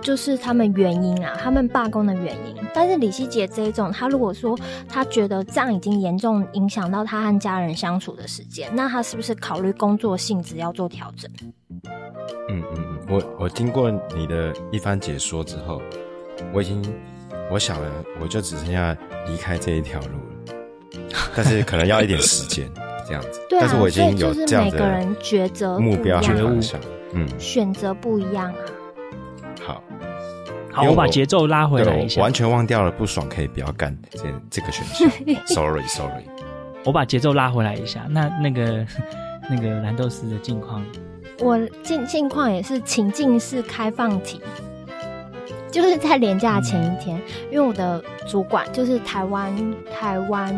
[0.00, 2.54] 就是他们原因啊，他们罢工的原因。
[2.72, 4.56] 但是李希杰这一种，他如果说
[4.88, 11.28] 他觉得这样已经严重影响到他和家人相处的时间，那他是不是考虑工作性质要做调整？
[12.48, 15.80] 嗯嗯嗯，我我听过你的一番解说之后，
[16.52, 16.82] 我已经
[17.50, 17.90] 我想了，
[18.20, 20.54] 我就只剩下离开这一条路了，
[21.36, 22.70] 但是可能要一点时间。
[23.06, 26.80] 这样子，对啊，但是我已经有这样每个人抉择目标觉悟想，
[27.12, 28.56] 嗯，选择不一样啊。
[29.62, 29.84] 好，
[30.72, 35.06] 好，我把节奏拉回来一下，完全忘掉了不爽可以不要干这这个选项。
[35.44, 36.24] Sorry，Sorry，sorry
[36.86, 38.06] 我把节奏拉回来一下。
[38.08, 38.86] 那那个
[39.50, 40.82] 那个蓝豆丝的近况，
[41.40, 44.40] 我近近况也是情境式开放题。
[45.70, 47.20] 就是在年假前一天，
[47.50, 50.54] 因为我的主管就是台湾台湾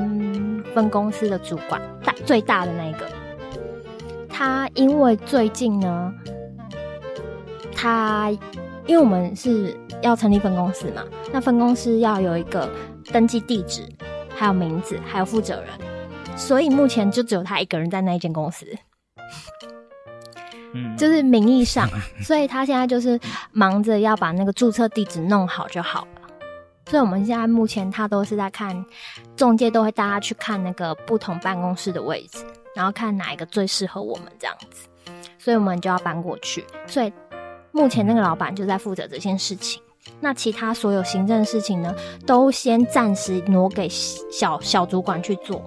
[0.75, 3.09] 分公司的主管，大最大的那一个，
[4.29, 6.13] 他因为最近呢，
[7.75, 8.31] 他
[8.87, 12.69] 因为我们是要成立分公司嘛，那分公司要有一个
[13.11, 13.89] 登记地址，
[14.29, 15.71] 还有名字，还有负责人，
[16.37, 18.67] 所以目前就只有他一个人在那一间公司。
[20.97, 21.89] 就是名义上，
[22.23, 23.19] 所以他现在就是
[23.53, 26.09] 忙着要把那个注册地址弄好就好了。
[26.89, 28.85] 所以我们现在目前他都是在看
[29.37, 34.89] 中介，都会带他去看那个不同办公室的位置，然后看哪一个最适合我们这样子。
[35.39, 36.65] 所以我们就要搬过去。
[36.87, 37.13] 所以
[37.73, 39.83] 目前那个老板就在负责这件事情。
[40.21, 41.93] 那其他所有行政事情呢，
[42.25, 45.61] 都先暂时挪给小小主管去做，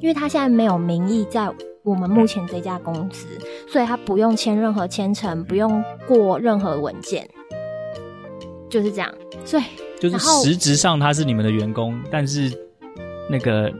[0.00, 1.48] 因为他现在没有名义在。
[1.86, 3.28] 我们目前这家公司，
[3.68, 7.24] 所以他不用签任何签呈，不用过任何文件，
[8.68, 9.08] 就是这样。
[9.44, 9.62] 所以
[10.00, 12.52] 就是实质上他是你们的员工，但是
[13.30, 13.72] 那个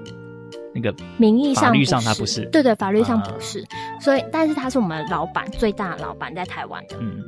[0.72, 2.44] 那个名义上、法律上他不是。
[2.52, 3.60] 对对，法律上不是。
[3.62, 3.66] 啊、
[4.00, 6.96] 所以，但是他是我们的老板，最大的老板在台湾的。
[7.00, 7.20] 嗯，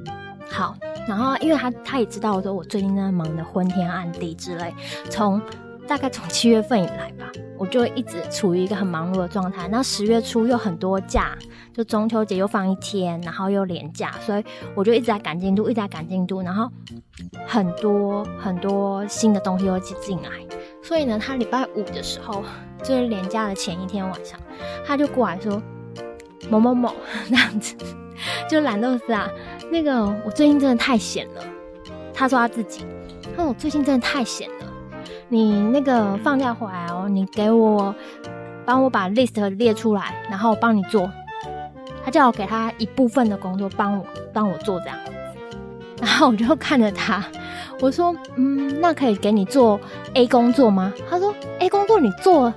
[0.48, 0.76] 好。
[1.08, 4.72] 然后，因为他他也知道说，我最近在忙的昏天暗地之类，
[5.10, 5.42] 从。
[5.88, 9.66] 大概从七月份以来吧，我就一直处于一个很忙碌的状态。
[9.68, 11.36] 那十月初又很多假，
[11.72, 16.42] 就中秋节又放一天，然后又连假，所以我就一直在赶进度，一直在赶进度。
[16.42, 16.70] 然后
[17.46, 20.28] 很多很多新的东西又进来，
[20.82, 22.44] 所以呢，他礼拜五的时候，
[22.82, 24.38] 就是连假的前一天晚上，
[24.86, 25.60] 他就过来说
[26.50, 26.94] 某某某
[27.30, 27.74] 那样子，
[28.48, 29.26] 就蓝豆丝啊，
[29.72, 31.42] 那个我最近真的太闲了。
[32.12, 32.84] 他说他自己，
[33.34, 34.57] 他说我最近真的太闲了。
[35.28, 37.94] 你那个放假回来哦，你给我
[38.64, 41.10] 帮我把 list 列出来，然后我帮你做。
[42.04, 44.96] 他叫我给他一部分的工作，帮我帮我做这样。
[46.00, 47.22] 然后我就看着他，
[47.80, 49.78] 我说：“嗯，那可以给你做
[50.14, 52.52] A 工作吗？”他说：“A 工作你做。”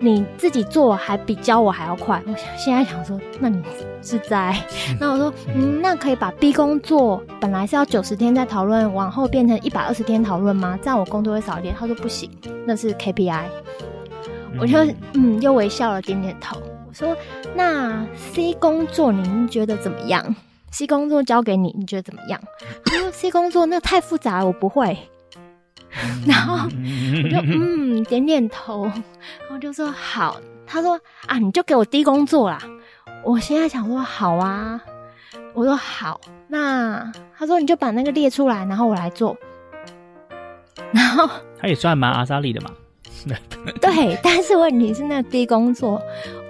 [0.00, 2.22] 你自己做还比教我还要快。
[2.26, 3.62] 我现在想说，那你
[4.02, 4.56] 是在？
[4.98, 10.78] 那我说，嗯，那可以把 B 工作本来是要九十天再讨论，往后变成一百二十天讨论吗？
[10.82, 11.74] 这样我工作会少一点。
[11.78, 12.30] 他说不行，
[12.66, 13.44] 那是 KPI。
[14.58, 14.78] 我就
[15.12, 16.56] 嗯，又微笑了，点点头。
[16.88, 17.16] 我说，
[17.54, 20.34] 那 C 工作您觉得怎么样
[20.70, 22.40] ？C 工作交给你，你觉得怎么样？
[22.84, 24.98] 他说 C 工作那太复杂了，我不会。
[26.26, 30.40] 然后我就嗯点点头，然后就说好。
[30.66, 32.60] 他说啊，你就给我低工作啦。
[33.24, 34.80] 我现在想说好啊，
[35.52, 36.20] 我说好。
[36.46, 39.36] 那他说你就把那个列出来，然后我来做。
[40.92, 41.28] 然后
[41.60, 42.70] 他也算蛮阿莎利的嘛。
[43.80, 46.00] 对，但是问题是那个 D 工作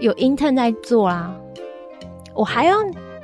[0.00, 1.34] 有 intern 在做啊，
[2.34, 2.76] 我还要。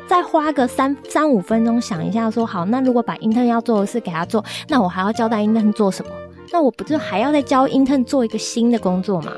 [0.09, 6.11] 再花个三三五分钟想一下，说好，那如果把 intern 要做的事给他做，那我还要交代 intern 做什么？
[6.53, 9.33] 那我不就还要再教 intern 做一个新的工作吗？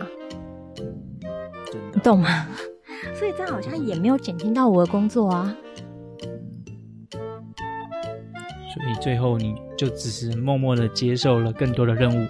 [1.94, 2.46] 你懂吗？
[3.18, 5.56] 所以这样好像也没有减轻到我的工作啊。
[7.12, 12.28] 所以最后你就只是默默的接受了更多的任务。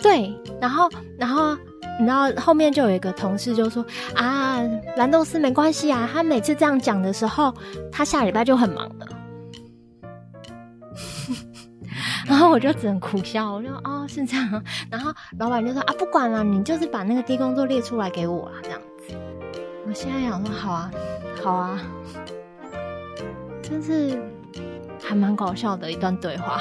[0.00, 1.56] 对，然后然后
[1.98, 4.60] 你知道后面就有一个同事就说啊，
[4.96, 7.54] 蓝豆丝没关系啊，他每次这样讲的时候，
[7.90, 9.06] 他下礼拜就很忙了。
[12.26, 19.14] 然后我就只能苦笑，我就说哦是这样，然后老板就说啊不管了，你就是把那个低工作列出来给我啊这样子。
[19.86, 20.90] 我现在想说好啊
[21.42, 21.78] 好啊，
[23.62, 24.20] 真是
[25.00, 26.60] 还蛮搞笑的一段对话。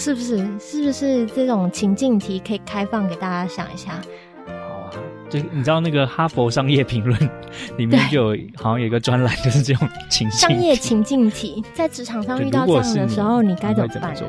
[0.00, 0.38] 嗯，是不是？
[0.58, 4.00] 是不是这种情境题可以开放给大家想一下？
[4.46, 4.90] 好啊
[5.28, 7.30] 就你知道那个哈佛商业评论
[7.76, 14.22] 里面就有好像有一个专栏，就是这种情境商业情境题，在职场上遇到这样的时候，你该怎么办呢？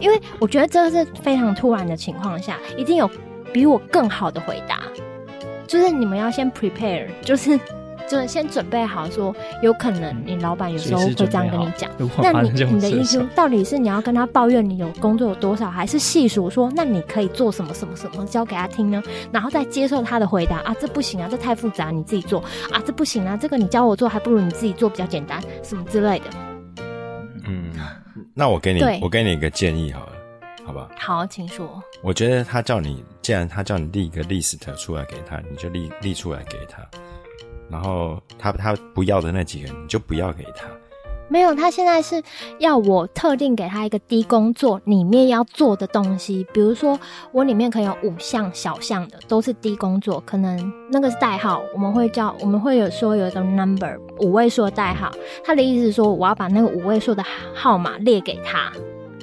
[0.00, 3.10] 因为我觉得这个是非常突然的情况下，一定有
[3.52, 4.80] 比我更好的回答。
[5.66, 7.58] 就是你们要先 prepare，就是。
[8.12, 11.90] 就是先准备好，说有可能你老板有时候会这样跟你讲。
[12.18, 19.02] 那你你的意思到底是你要跟他抱怨你有工作有多少，还是细数说那你可以做什么什么什么教给他听呢？
[19.32, 22.38] 然后再接受他的回答啊，这不行啊，这太复杂，你自己做
[22.70, 26.26] 啊，这不行啊，这个你教我做还不如你自己做比较简单，什么之类的。
[27.46, 27.72] 嗯，
[28.34, 30.12] 那我给你，我给你一个建议好了，
[30.66, 30.90] 好吧？
[30.98, 31.82] 好，请说。
[32.02, 36.86] 我觉得他叫你，既然他叫你立一个 list 出来给他，你就立立出来给他。
[37.72, 40.66] 然后他他不要的那几个，你就不要给他。
[41.28, 42.22] 没有，他现在是
[42.58, 46.98] 要我特定给他一个低工作里面要做的东西，比如说
[47.32, 55.10] 我里面可以有五项小项的，都是低工作，可能那个是代号，我们会叫我们会有说有一个 number 五位数的代号。
[55.42, 58.70] 他的意思是说，我要把那个五位数的号码列给他，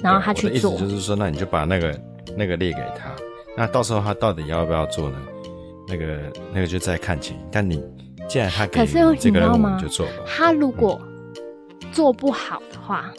[0.01, 0.73] 然后他去做。
[0.73, 2.01] 意思就是说，那你就把那个
[2.35, 3.11] 那个列给他，
[3.55, 5.17] 那到时候他到底要不要做呢？
[5.87, 6.19] 那个
[6.51, 7.83] 那个就再看情，但你。
[8.29, 9.81] 既然他给你这个，你知道吗？
[10.25, 11.01] 他如果
[11.91, 13.11] 做不好的话，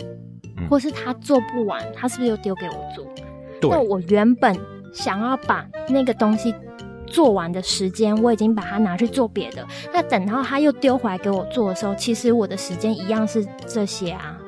[0.56, 3.04] 嗯、或是他做不完，他是不是又丢给我做？
[3.60, 4.56] 对那我原本
[4.94, 6.54] 想要把那个东西
[7.06, 9.66] 做完的时间，我已经把它拿去做别的。
[9.92, 14.38] 那等到他又丢回来给我做的时候，其实我的时间一样是这些啊。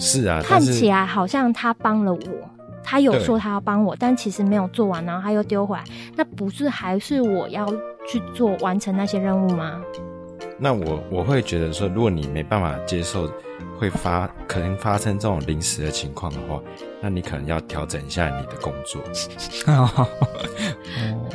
[0.00, 2.50] 是啊，看起来好像他帮了我，
[2.82, 5.84] 他有说他要帮我，但其实没有做完，然后他又丢回来，
[6.16, 7.66] 那不是还是我要？
[8.08, 9.80] 去做完成那些任务吗？
[10.60, 13.30] 那我我会觉得说，如果你没办法接受
[13.78, 16.60] 会发可能发生这种临时的情况的话，
[17.00, 19.00] 那你可能要调整一下你的工作。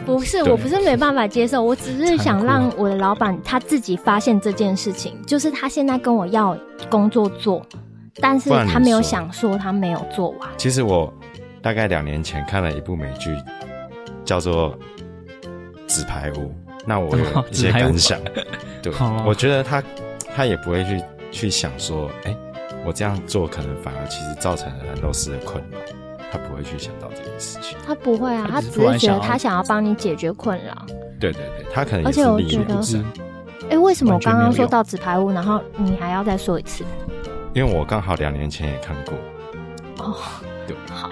[0.06, 6.58] 不是，我不是没办法接受，我只是想让我的老板他自己发现这件事情，就是他现在跟我要
[6.90, 7.66] 工作做，
[8.20, 10.50] 但是他没有想说他没有做完。
[10.58, 11.14] 其实我
[11.62, 13.34] 大概两年前看了一部美剧，
[14.26, 14.78] 叫做
[15.88, 16.36] 《纸牌屋》。
[16.86, 18.20] 那我有 一些感想，
[18.82, 18.94] 对，
[19.26, 19.84] 我觉得他
[20.36, 22.38] 他也不会去去想说，哎、欸，
[22.86, 25.78] 我这样做可能反而其实造成了蓝豆丝的困扰，
[26.32, 27.78] 他不会去想到这件事情。
[27.86, 30.86] 他不会啊，他只是觉得他想要帮你解决困扰。
[31.20, 32.76] 对对对，他可能也是而且我觉得，
[33.64, 36.84] 哎、欸，为什么我刚刚说到纸牌屋，然后你还要再说一次？
[37.54, 39.14] 因为我刚好两年前也看过。
[40.06, 40.18] 哦，
[40.68, 41.10] 对，好。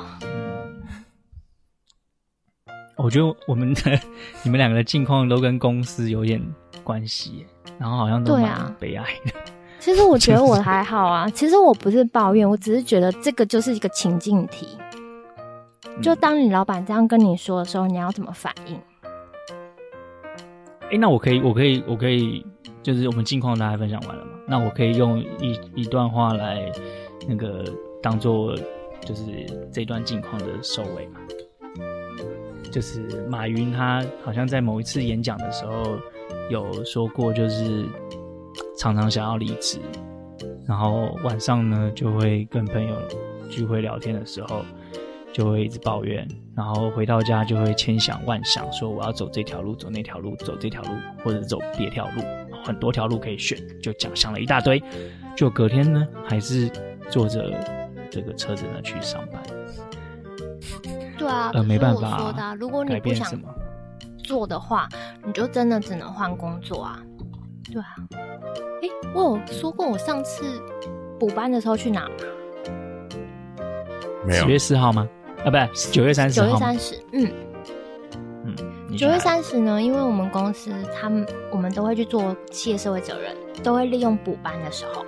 [3.04, 4.00] 我觉得我们的
[4.44, 6.40] 你们两个的境况都跟公司有点
[6.84, 7.46] 关系，
[7.80, 9.32] 然后好像都蛮悲哀的。
[9.80, 14.78] 其实我觉得我还好啊，其实我不是抱怨，我只是觉得这个就是一个情境题。
[16.02, 18.76] 就当你老板这样跟你说的时候，你要怎么反应？
[20.82, 22.46] 哎、欸，那我可以，我可以，我可以，
[22.84, 24.32] 就是我们境况大家分享完了嘛？
[24.48, 26.72] 那我可以用一一段话来
[27.28, 27.66] 那个
[28.02, 28.56] 当做
[29.04, 29.26] 就是
[29.74, 31.20] 这段境况的收尾嘛？
[32.71, 35.99] 就是马云，他好像在某一次演讲的时候
[36.49, 37.86] 有说过，就是
[38.77, 39.77] 常常想要离职，
[40.65, 42.95] 然后晚上呢就会跟朋友
[43.49, 44.62] 聚会聊天的时候，
[45.34, 50.89] 就会一直抱怨，然后回到家就会千想万想，说我要走这条路，走那条路，走这条路，
[51.23, 52.21] 或者走别条路，
[52.63, 54.81] 很多条路可以选，就讲想了一大堆，
[55.36, 56.71] 就隔天呢还是
[57.10, 57.51] 坐着
[58.09, 59.43] 这个车子呢去上班。
[61.22, 63.28] 对啊，呃，没办法、啊，说的、啊，如果你不想
[64.24, 64.89] 做的话，
[65.24, 66.99] 你就真的只能换工作啊。
[67.72, 67.95] 对啊，
[68.82, 70.43] 哎，我有说过我上次
[71.19, 72.09] 补班的时候去哪吗？
[74.26, 74.43] 没有。
[74.43, 75.07] 九月四号吗？
[75.45, 76.41] 啊，不是，九月三十。
[76.41, 77.32] 九月三十，嗯
[78.45, 78.55] 嗯，
[78.97, 79.82] 九月三十呢？
[79.82, 85.05] 因为我们公司他们我们都会去做企业社会责任，都会利用补班的时候，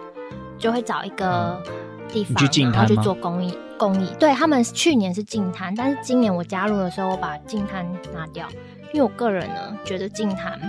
[0.57, 1.61] 就会找一个
[2.07, 3.57] 地方，嗯、然后去做公益。
[3.77, 8.47] 公益对他们去年是净摊，但是今年我加入的时候，我把净摊拿掉，
[8.93, 10.59] 因为我个人呢觉得净摊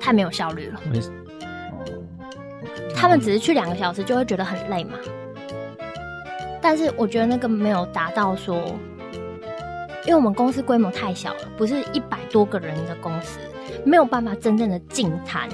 [0.00, 0.80] 太没有效率了。
[2.94, 4.98] 他们只是去两个小时就会觉得很累嘛。
[6.60, 8.56] 但是我觉得那个没有达到说，
[10.04, 13.38] 因为我们公司规模太小了，不是一百多个人的公司，
[13.84, 15.48] 没有办法真正的净摊。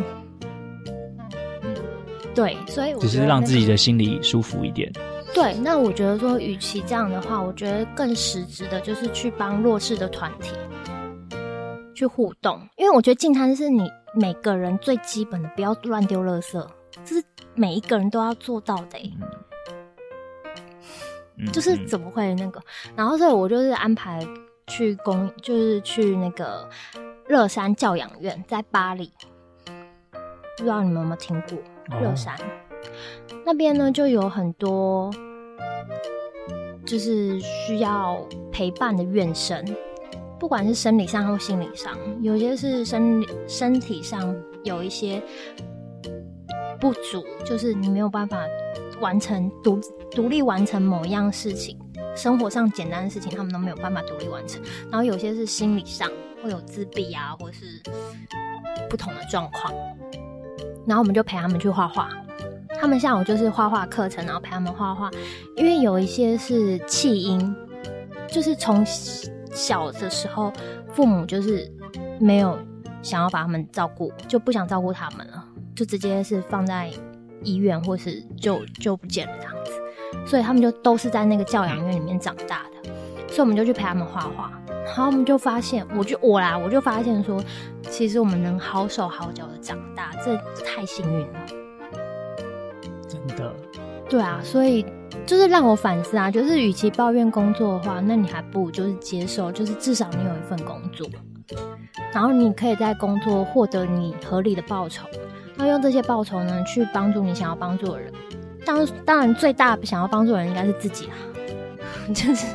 [2.35, 4.93] 对，所以只是让自己的心里舒服一点。
[5.35, 10.53] 对，那我觉得说，与其这样的话，我觉得更实质的就是去帮弱势的团体
[11.95, 16.67] 去互动，因为我觉得净滩是你每个人最基本的，不要乱丢垃圾，
[17.05, 17.25] 这是
[17.55, 18.99] 每一个人都要做到的。
[21.53, 22.59] 就是怎么会那个？
[22.95, 24.27] 然后所以我就是安排
[24.69, 26.67] 去公，就是去那个
[27.29, 29.13] 乐山教养院，在巴黎，
[30.57, 31.59] 不知道你们有没有听过
[32.01, 32.35] 乐山？
[33.45, 35.11] 那边呢就有很多，
[36.85, 38.21] 就是需要
[38.51, 39.65] 陪伴的院生，
[40.39, 44.35] 不管是生理上或心理上，有些是生理身体上
[44.65, 45.23] 有一些
[46.81, 48.45] 不足，就是你没有办法
[49.01, 49.81] 完成独
[50.11, 51.79] 独立完成某一样事情，
[52.15, 54.61] 生活上简单的事情他们都没有办法独立完成。
[54.91, 56.11] 然后有些是心理上
[56.43, 57.81] 会有自闭啊，或是
[58.91, 59.73] 不同的状况，
[60.87, 62.11] 然后我们就陪他们去画画。
[62.81, 65.11] 他们下午就是画画课程，然后陪他们画画。
[65.57, 67.55] 因为有一些是弃婴，
[68.29, 68.85] 就是从
[69.51, 70.53] 小的时候
[70.93, 71.71] 父母就是
[72.21, 72.59] 没有
[73.03, 76.91] 想要把他们照顾，就不想照顾他们了，就直接是放在
[77.43, 79.73] 医院或是就就不见了这样子。
[80.27, 82.91] 所以他们就都是在那个教养院里面长大的。
[83.29, 84.53] 所以我们就去陪他们画画，
[84.85, 87.43] 然后我们就发现，我就我啦，我就发现说，
[87.91, 91.39] 其实我们能好手好脚的长大，这太幸运了。
[94.07, 94.85] 的，对啊，所以
[95.27, 101.07] 就是让我反思啊，就是与其抱怨工作的话，那你还不如就是接受，就是至少你有一份工作，
[102.13, 105.07] 然后你可以在工作获得你合理的报酬，
[105.57, 108.13] 那用这些报酬呢去帮助你想要帮助的人。
[108.65, 111.15] 当当然，最大想要帮助的人应该是自己啊，
[112.13, 112.47] 就是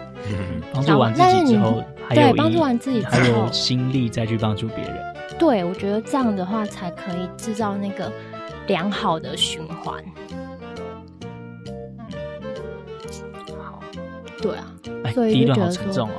[0.73, 4.97] 帮助完自己之后，对，帮助完自己之后，还有心力再去帮助别人。
[5.39, 8.11] 对，我觉得这样的话才可以制造那个
[8.67, 10.03] 良好的循环。
[14.41, 14.65] 对啊，
[15.13, 16.09] 所以就觉得说，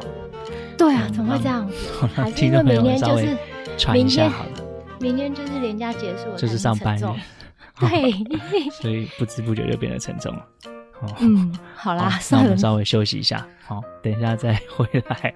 [0.79, 1.67] 对啊，怎么会这样？
[1.69, 1.75] 子？
[2.15, 3.37] 还是因为明天就是
[3.93, 4.31] 明天
[5.01, 7.17] 明天就是连假结束了，就是上班了，
[7.81, 8.13] 对，
[8.81, 10.47] 所以不知不觉就变得沉重了。
[11.19, 15.35] 嗯，好啦，那我们稍微休息一下，好，等一下再回来。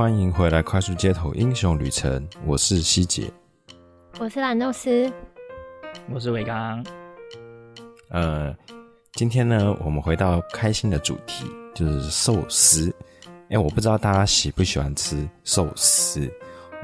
[0.00, 2.26] 欢迎回来，快速街头英雄旅程。
[2.46, 3.30] 我是希姐，
[4.18, 5.12] 我是蓝豆丝，
[6.10, 6.82] 我是伟刚。
[8.08, 8.56] 呃，
[9.12, 11.44] 今天呢，我们回到开心的主题，
[11.74, 12.90] 就是寿司。
[13.50, 16.26] 哎，我不知道大家喜不喜欢吃寿司，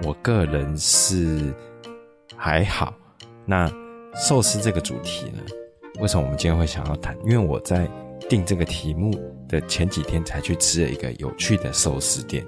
[0.02, 1.54] 我个人是
[2.36, 2.92] 还好。
[3.46, 3.66] 那
[4.14, 5.42] 寿司这个主题呢，
[6.00, 7.16] 为什么我们今天会想要谈？
[7.24, 7.88] 因为我在
[8.28, 9.10] 定这个题目
[9.48, 12.44] 的前几天才去吃了一个有趣的寿司店。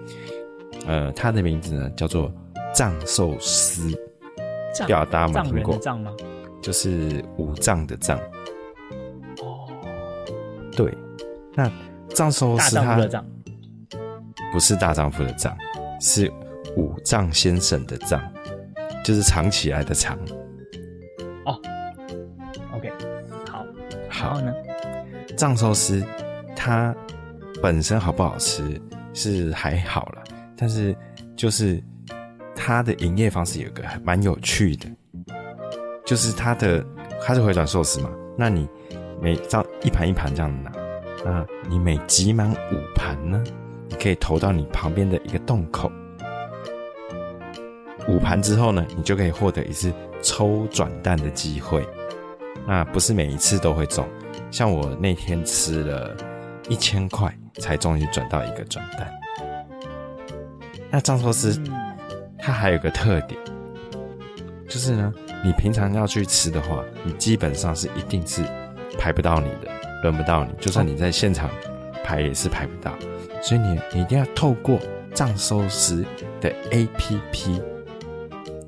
[0.86, 2.32] 呃，它的名字呢叫做
[2.74, 3.90] 藏寿司，
[4.78, 5.78] 不知道大家有没有听过？
[5.78, 6.12] 藏吗？
[6.62, 8.18] 就是五脏的脏。
[9.42, 9.68] 哦，
[10.76, 10.92] 对，
[11.54, 11.70] 那
[12.10, 12.96] 藏寿司它
[14.52, 15.56] 不是大丈夫的藏，
[16.00, 16.32] 是
[16.76, 18.20] 五脏先生的藏，
[19.04, 20.18] 就是藏起来的藏。
[21.44, 21.60] 哦
[22.74, 22.90] ，OK，
[23.46, 23.64] 好，
[24.08, 24.52] 好，然后呢，
[25.36, 26.02] 藏寿司
[26.56, 26.94] 它
[27.62, 28.80] 本身好不好吃
[29.12, 30.22] 是还好啦。
[30.60, 30.94] 但是，
[31.36, 31.80] 就是
[32.54, 34.88] 它的营业方式有个还蛮有趣的，
[36.04, 36.84] 就是它的
[37.24, 38.68] 它是回转寿司嘛，那你
[39.22, 40.72] 每照一盘一盘这样拿，
[41.24, 43.42] 那你每集满五盘呢，
[43.88, 45.92] 你可以投到你旁边的一个洞口，
[48.08, 49.92] 五盘之后呢，你就可以获得一次
[50.22, 51.86] 抽转蛋的机会，
[52.66, 54.04] 那不是每一次都会中，
[54.50, 56.16] 像我那天吃了
[56.68, 59.08] 一千块才终于转到一个转蛋。
[60.90, 61.60] 那藏寿司，
[62.38, 63.38] 它还有个特点，
[64.68, 65.12] 就是呢，
[65.44, 68.42] 你平常要去吃的话，你基本上是一定是
[68.98, 69.70] 排不到你的，
[70.02, 70.52] 轮不到你。
[70.60, 71.50] 就算你在现场
[72.02, 72.92] 排也是排不到，
[73.42, 74.78] 所以你你一定要透过
[75.14, 76.04] 藏寿司
[76.40, 77.60] 的 APP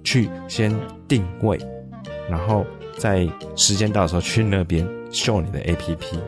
[0.05, 0.75] 去先
[1.09, 1.59] 定位，
[2.29, 2.66] 然后
[2.99, 6.18] 在时间到的时候去那边秀你的 APP，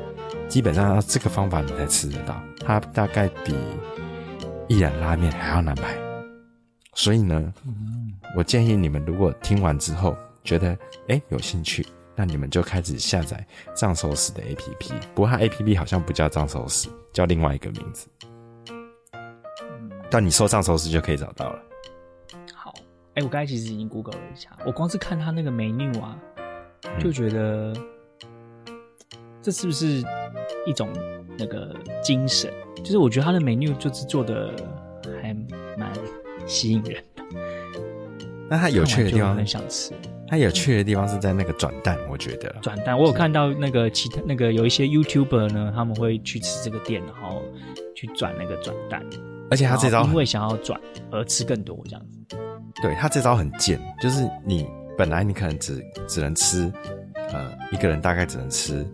[0.48, 3.54] 基本上要这个方法你才吃得到，它大概比
[4.72, 5.94] 一兰拉面还要难排，
[6.94, 7.52] 所以呢，
[8.34, 10.74] 我建议你们如果听完之后觉得
[11.08, 11.86] 哎有兴趣。
[12.14, 13.44] 那你们就开始下载
[13.74, 18.06] 藏寿司的 APP，不过它 APP 好像不叫藏寿司，叫另外一个名字。
[20.10, 21.58] 但你搜藏寿司就可以找到了。
[22.54, 22.72] 好，
[23.14, 26.18] 哎、欸，我刚才其实已经 Google 了一下，我光是看它那个 menu 啊，
[27.00, 27.74] 就觉得
[29.40, 30.04] 这是不是
[30.66, 30.92] 一种
[31.42, 32.48] 那个精神？
[32.76, 34.54] 就是我觉得他的 menu 就是做的
[35.20, 35.34] 还
[35.76, 35.92] 蛮
[36.46, 37.22] 吸引人的。
[38.48, 39.92] 那它有趣的地方很想吃。
[40.28, 47.42] 它有趣的地方是在那个转蛋，我觉得转蛋，我有看到那个其他那个有一些 YouTuber 呢，他们会去吃这个店，然后
[47.94, 49.04] 去转那个转蛋，
[49.50, 50.80] 而且他这招因为想要转
[51.10, 52.36] 而吃更多这样子。
[52.82, 54.66] 对，他这招很贱，就是你
[54.96, 56.72] 本来你可能只只能吃，
[57.14, 58.86] 呃，一个人大概只能吃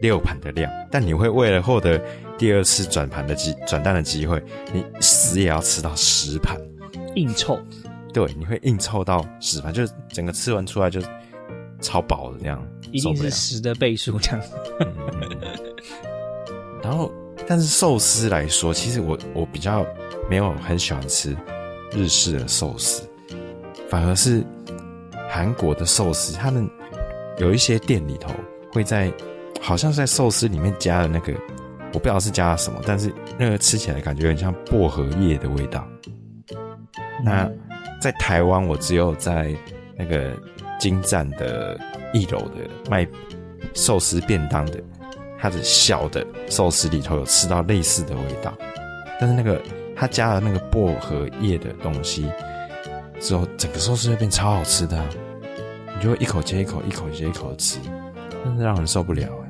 [0.00, 2.00] 六盘的量，但你会为了获得
[2.38, 4.42] 第二次转盘的机转蛋的机会，
[4.72, 6.56] 你死也要吃到十盘，
[7.14, 7.58] 硬凑。
[8.12, 11.00] 对，你会硬凑到十盘，就是整个吃完出来就
[11.80, 14.40] 超饱的这样，一定是十的倍数这样。
[16.82, 17.12] 然后，
[17.46, 19.84] 但是寿司来说，其实我我比较
[20.30, 21.36] 没有很喜欢吃
[21.92, 23.02] 日式的寿司，
[23.88, 24.42] 反而是
[25.28, 26.68] 韩国的寿司，他们
[27.38, 28.30] 有一些店里头
[28.72, 29.12] 会在，
[29.66, 31.32] 好像是在寿司里面加了那个，
[31.92, 35.84] 我不知道是加了什么，但是那个吃起来感觉很像薄荷叶的味道。
[37.24, 37.50] 那
[38.00, 39.52] 在台湾，我只有在
[39.96, 40.30] 那个
[40.78, 41.76] 金站的
[42.12, 43.04] 一楼的卖
[43.74, 44.80] 寿司便当的，
[45.36, 48.54] 它的小的寿司里头有吃到类似的味道，
[49.18, 49.60] 但是那个
[49.96, 52.30] 它加了那个薄荷叶的东西
[53.18, 55.08] 之后，整个寿司会变超好吃的啊，
[55.96, 57.80] 你就会一口接一口，一口接一口的吃，
[58.44, 59.45] 真是让人受不了哎，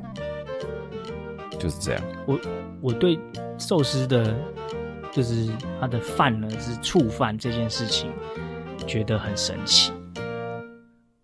[1.56, 2.02] 就是这样。
[2.26, 2.38] 我
[2.80, 3.18] 我对
[3.58, 4.36] 寿司的。
[5.12, 5.50] 就是
[5.80, 8.12] 它的饭呢是醋饭这件事情，
[8.86, 9.90] 觉得很神奇。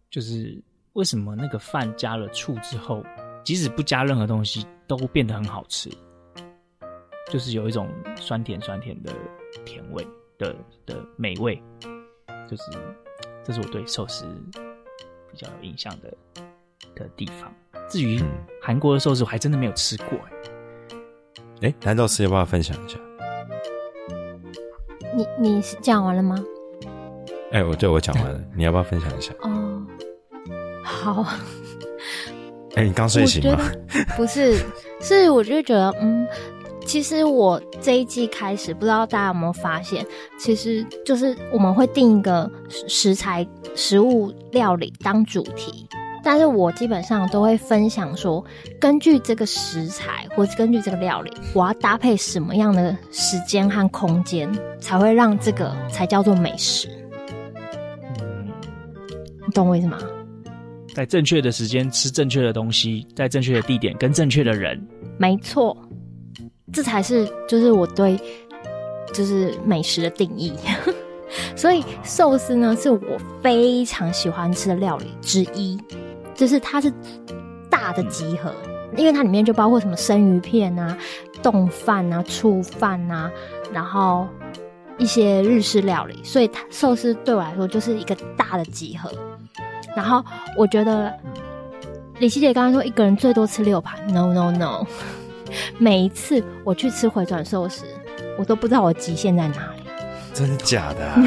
[0.09, 0.63] 就是
[0.95, 3.05] 为什么那个饭加了醋之后，
[3.45, 5.91] 即使不加任何东西，都变得很好吃。
[7.31, 9.13] 就是有一种酸甜酸甜的
[9.67, 10.07] 甜味
[10.39, 10.57] 的
[10.87, 11.63] 的美味。
[12.49, 12.63] 就是
[13.45, 14.25] 这是我对寿司
[15.31, 16.17] 比较有印象的
[16.95, 17.53] 的地方。
[17.89, 18.23] 至于
[18.61, 21.69] 韩国的寿司，我还真的没有吃过哎。
[21.69, 22.99] 哎，难道是要不要分享一下？
[25.15, 26.43] 你你是讲完了吗？
[27.53, 29.33] 哎、欸，我对我讲完了， 你要不要分享一下？
[29.43, 29.87] 哦，
[30.83, 31.23] 好。
[32.75, 33.59] 哎、欸，你刚睡醒吗？
[34.17, 34.59] 不是，
[35.01, 36.27] 是我就觉得，嗯，
[36.87, 40.07] 其实我这一季开始，不知道大家有没有发现，
[40.39, 42.51] 其实就是我们会定一个
[42.89, 45.87] 食材、食物料理当主题。
[46.23, 48.45] 但是我基本上都会分享说，
[48.81, 56.89] 根据这个食材，或是根据这个料理，我要搭配什么样的时间和空间，才会让这个才叫做美食。
[58.21, 58.49] 嗯，
[59.47, 59.99] 你懂我意思吗？
[60.95, 64.81] 在正确的时间吃正确的东西，在正确的地点跟正确的人。
[65.19, 65.77] 没错，
[66.73, 68.19] 这才是就是我对
[69.13, 70.53] 就是美食的定义。
[71.57, 75.79] 所以寿司呢，是我非常喜欢吃的料理之一。
[76.43, 76.93] 就是它是
[77.71, 78.53] 大的集合，
[78.97, 80.99] 因为它里面就包括什么生鱼片啊、
[81.41, 83.31] 冻饭啊、醋饭啊，
[83.73, 84.27] 然后
[84.99, 89.09] 一些日式料理，所以它寿司对我来说就是一个大的集合。
[89.95, 90.21] 然后
[90.59, 91.15] 我觉得
[92.19, 94.85] 李希姐刚刚说一个人最多吃六盘，no no no，
[95.79, 97.85] 每一次我去吃回转寿司，
[98.37, 99.83] 我都不知道我极限在哪里。
[100.35, 101.21] 真的假的啊？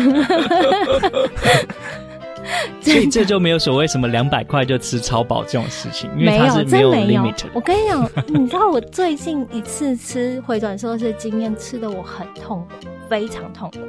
[2.82, 7.50] 所以这就没有所谓什么两百块就吃超饱这种事情，因为它是没有 limit 的。
[7.54, 13.80] 我跟你讲， 你知道我最近一次吃回转寿司的经验，吃的我很痛苦，非常痛苦。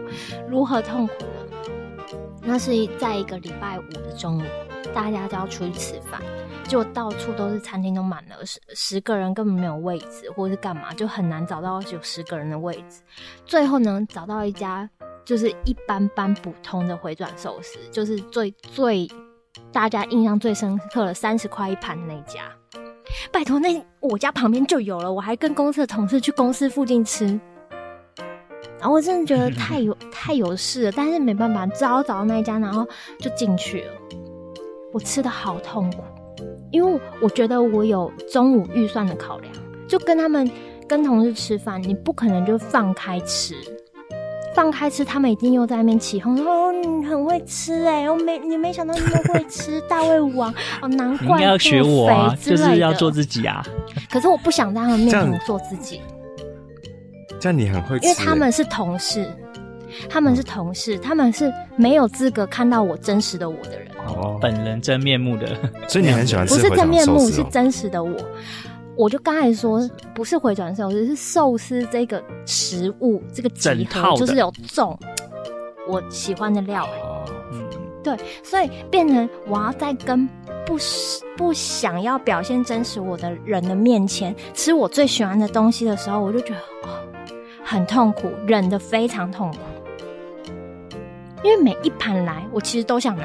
[0.49, 2.17] 如何痛苦呢？
[2.43, 4.43] 那是在一个礼拜五的中午，
[4.95, 6.21] 大家都要出去吃饭，
[6.65, 13.03] 结果到处都是餐厅都满了，十十个人根本没有位置，或者是干嘛，就很难找到有十个人的位置。
[13.45, 14.89] 最后呢，找到一家。
[15.27, 19.07] 就是一般般普通的回转寿司，就是最最
[19.73, 22.43] 大家印象最深刻的三十块一盘那家。
[23.33, 27.27] 拜托，那我家旁边就有了，我还跟公司的同事去公司附近吃。
[28.79, 32.87] 然后我真的觉得太有 太有事了，但是没办法，只好找到那一家，然后
[33.19, 33.93] 就进去了。
[34.93, 36.03] 我吃的好痛苦，
[36.71, 39.53] 因为我觉得我有中午预算的考量，
[39.89, 40.49] 就跟他们
[40.87, 43.55] 跟同事吃饭，你不可能就放开吃。
[44.57, 48.11] 放开吃，他们一定又在那边起哄说：“哦，你很会吃哎！
[48.11, 50.51] 我没你没想到你那么会吃，大胃王
[50.81, 53.63] 哦，难怪。”你应该要学我啊，就是要做自己啊。
[54.11, 56.01] 可是我不想在他们面前做自己。
[57.39, 59.31] 这样你很会吃，因为他们是同事，
[60.09, 65.55] 他们是同事，他们是没有资格看到我真实的我的人哦，本人真面目的。
[65.87, 68.17] 所以你很喜欢吃，不是真面目，是真实的我。
[68.97, 74.99] 我就刚才说，不是回转寿司，是寿司这个食物，这个集合就是有重
[75.87, 76.89] 我喜欢的料。
[77.53, 77.63] 嗯，
[78.03, 80.27] 对，所以变成我要在跟
[80.65, 80.77] 不
[81.37, 86.99] 不想要表现真实我的人的面前吃我最喜欢的东西的时候，我就觉得哦，
[87.63, 89.59] 很痛苦，忍得非常痛苦。
[91.45, 93.25] 因为每一盘来，我其实都想拿。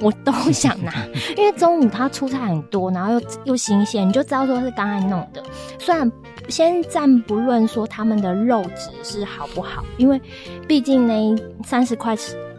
[0.00, 0.92] 我都想拿，
[1.36, 5.42] 因为中午他出菜很多，然后又又新鲜，你就知道说是刚才弄的。
[5.78, 6.10] 虽然
[6.48, 10.20] 先暂不论说他们的肉质是好不好，因为
[10.68, 11.34] 毕竟那
[11.64, 12.14] 三十块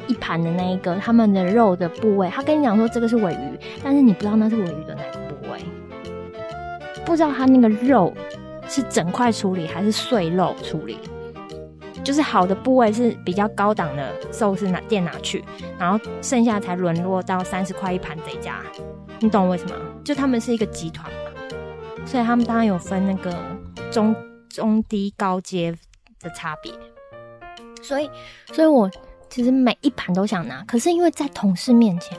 [0.07, 5.59] 一盘的那一个，他们的肉的部位，他跟你讲说这个是尾鱼，但是你不知道那是尾鱼的哪个部位，
[7.05, 8.13] 不知道他那个肉
[8.67, 10.97] 是整块处理还是碎肉处理。
[12.07, 15.43] 就是好的部位是比较高档的寿司拿店拿去，
[15.77, 18.61] 然后剩下才沦落到三十块一盘这一家，
[19.19, 19.75] 你懂我为什么？
[20.05, 21.31] 就他们是一个集团嘛，
[22.05, 23.35] 所以他们当然有分那个
[23.91, 24.15] 中
[24.49, 25.75] 中低高阶
[26.21, 26.71] 的差别。
[27.83, 28.09] 所以，
[28.53, 28.89] 所以我
[29.29, 32.17] 其实每一盘都想拿，可是因为在同事面前，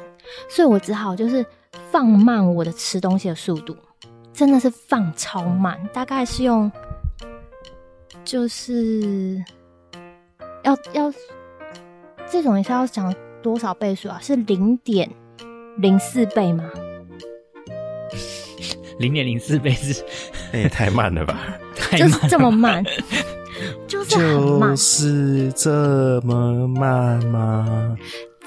[0.50, 1.42] 所以我只好就是
[1.90, 3.74] 放慢我的吃东西的速度，
[4.34, 6.70] 真的是放超慢，大概是用
[8.22, 9.42] 就是。
[10.64, 11.12] 要要
[12.30, 14.18] 这种也是要讲多少倍数啊？
[14.20, 15.08] 是零点
[15.78, 16.64] 零四倍吗？
[18.98, 20.04] 零点零四倍是，
[20.52, 21.38] 那也太慢了吧？
[21.78, 22.84] 太慢就是这么慢，
[23.86, 27.96] 就是很慢，就是这么慢吗？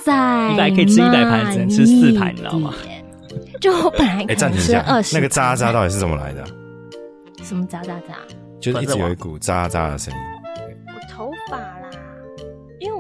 [0.04, 2.74] 在一百可以吃一百盘，只能吃四盘，你知道吗？
[3.62, 6.44] 就我本来可能吃二十，那个渣渣到底是怎么来的？
[7.44, 8.16] 什么渣渣渣？
[8.60, 10.20] 就是一直有一股渣渣的声音。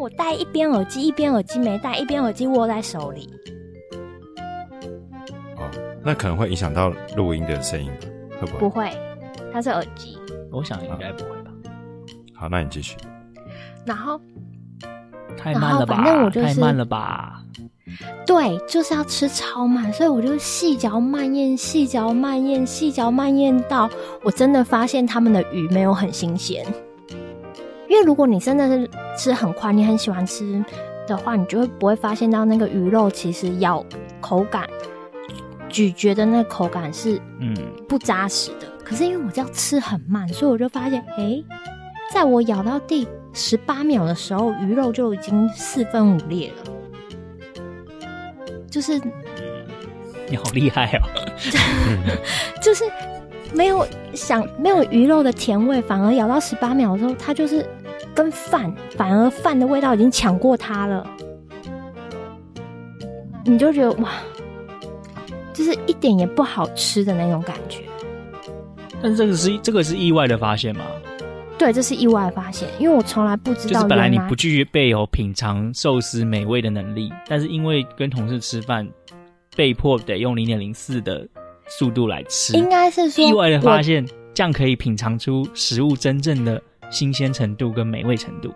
[0.01, 3.31] 我戴一边耳机，一边耳机没戴，一边耳机握在手里。
[5.57, 5.69] 哦，
[6.03, 8.07] 那可能会影响到录音的声音吧？
[8.41, 8.59] 会不会？
[8.59, 8.91] 不会，
[9.53, 10.17] 它是耳机。
[10.51, 11.51] 我想应该不会吧。
[12.33, 12.97] 好，那你继续。
[13.85, 14.19] 然后
[15.37, 15.97] 太慢了吧？
[15.97, 17.43] 反正我就是太慢了吧？
[18.25, 23.87] 对，就是要吃超慢，所以我就细嚼慢咽，细嚼慢咽，细嚼慢咽到
[24.23, 26.65] 我真的发现他们的鱼没有很新鲜。
[27.91, 30.63] 因为如果你真的是吃很快，你很喜欢吃
[31.05, 33.85] 的话，你就会不会发现到那个鱼肉其实咬
[34.21, 34.65] 口感、
[35.67, 37.53] 咀嚼的那个口感是嗯
[37.89, 38.67] 不扎实的。
[38.67, 41.45] 嗯、可是因为我这样吃很慢，所以我就发现，哎、欸，
[42.13, 46.71] 在我咬到第十八秒的时候，鱼肉就已经四分五裂了。
[48.69, 49.01] 就是
[50.29, 51.03] 你好厉害哦！
[52.63, 52.85] 就是
[53.53, 57.67] 没有想没有鱼肉的甜味，反而咬到十八秒的时候，它就是。
[58.13, 61.09] 跟饭，反而饭的味道已经抢过它了，
[63.45, 64.11] 你就觉得哇，
[65.53, 67.83] 就是一点也不好吃的那种感觉。
[69.01, 70.85] 但是这个是这个是意外的发现吗？
[71.57, 73.73] 对，这是意外的发现，因为我从来不知道。
[73.73, 78.87] 就是本来你不具备有品尝寿司美味的能力，但是因为跟同事吃饭，
[79.55, 81.27] 被迫得用零点零四的
[81.67, 84.03] 速度来吃，应该是说意外的发现，
[84.33, 86.61] 这样可以品尝出食物真正的。
[86.91, 88.53] 新鲜程度跟美味程度，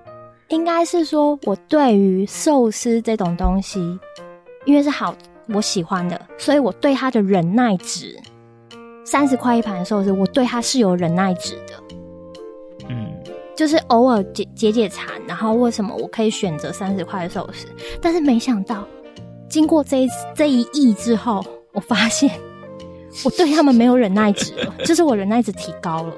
[0.50, 3.80] 应该是说，我对于寿司这种东西，
[4.66, 5.16] 因为是好
[5.48, 8.16] 我喜欢的，所以我对它的忍耐值，
[9.06, 11.84] 三十块一盘的寿司，我对它是有忍耐值的。
[12.90, 13.08] 嗯，
[13.56, 17.68] 就是偶尔解解解馋，然后为什么我可以选择三十块的寿司？
[18.02, 18.86] 但是没想到，
[19.50, 22.30] 经过这一这一役之后，我发现
[23.24, 26.14] 我对他们没有忍耐值了，就是我忍耐值提高了。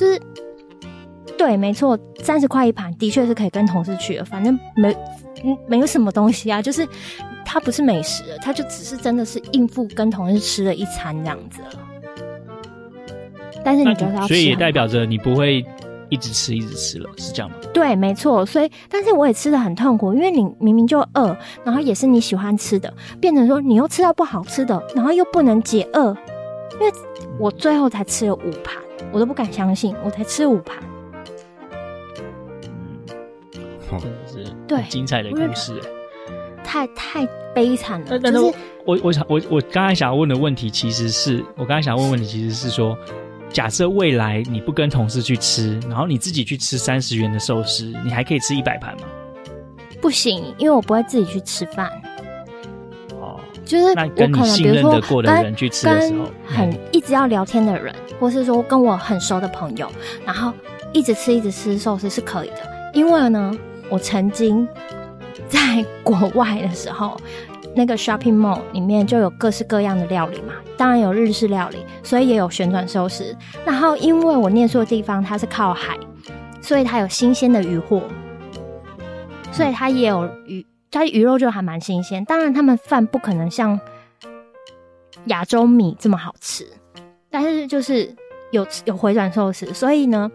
[0.00, 0.18] 就是，
[1.36, 4.96] 对，没错，三十块一盘的确是可以跟同事去的，反正没，
[5.44, 6.88] 嗯，没有什么东西啊，就是
[7.44, 11.68] 它不是美食，它就只是真的是应付跟同事吃了一餐这样子了。
[13.62, 15.62] 但是你就是要吃，所以也代表着你不会
[16.08, 17.56] 一直吃一直吃了，是这样吗？
[17.74, 18.46] 对，没错。
[18.46, 22.90] 所以，但是我也吃的很痛苦，因为你明明就饿，然后也是你喜欢吃的，
[23.20, 26.16] 变成说你又吃到不好吃的，然后又不能解饿，
[26.80, 26.92] 因为
[27.38, 28.79] 我最后才吃了五盘。
[29.12, 30.78] 我都不敢相信，我才吃五盘，
[33.54, 35.80] 嗯，真的是对精彩的故事，
[36.62, 38.18] 太太悲惨了。
[38.18, 38.38] 但是，
[38.84, 42.96] 我我想我我刚才想要问的问题，其实是我刚才想要问问题，其实是说，
[43.52, 49.06] 假设未来你不跟同事去吃，然后你自己去吃三十元的寿司，你还可以吃一百盘吗？
[50.00, 51.90] 不行，因为我不会自己去吃饭。
[53.76, 59.90] 哦，就是我可能比如说过的人去吃的时候，很一直要聊天的人，嗯、或是说跟我很熟的朋友，
[60.24, 60.52] 然后
[60.92, 62.90] 一直吃一直吃寿司是可以的。
[62.92, 63.52] 因为呢，
[63.88, 64.66] 我曾经
[65.48, 67.20] 在国外的时候。
[67.72, 73.32] 那个 shopping mall 里面就有各式各样的料理嘛，当然有日式料理，所以也有旋转寿司。
[73.64, 75.96] 然后因为我念书的地方它是靠海，
[76.60, 78.02] 所以它有新鲜的鱼货，
[79.52, 82.24] 所以它也有鱼，它鱼肉就还蛮新鲜。
[82.24, 83.78] 当然他们饭不可能像
[85.26, 86.66] 亚洲米这么好吃，
[87.30, 88.14] 但是就是
[88.50, 90.30] 有有回转寿司，所以呢，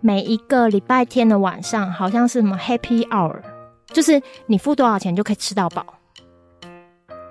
[0.00, 3.40] 每一个礼拜天的晚上好像是什么 happy hour，
[3.88, 5.84] 就是你付多少钱就可以吃到饱。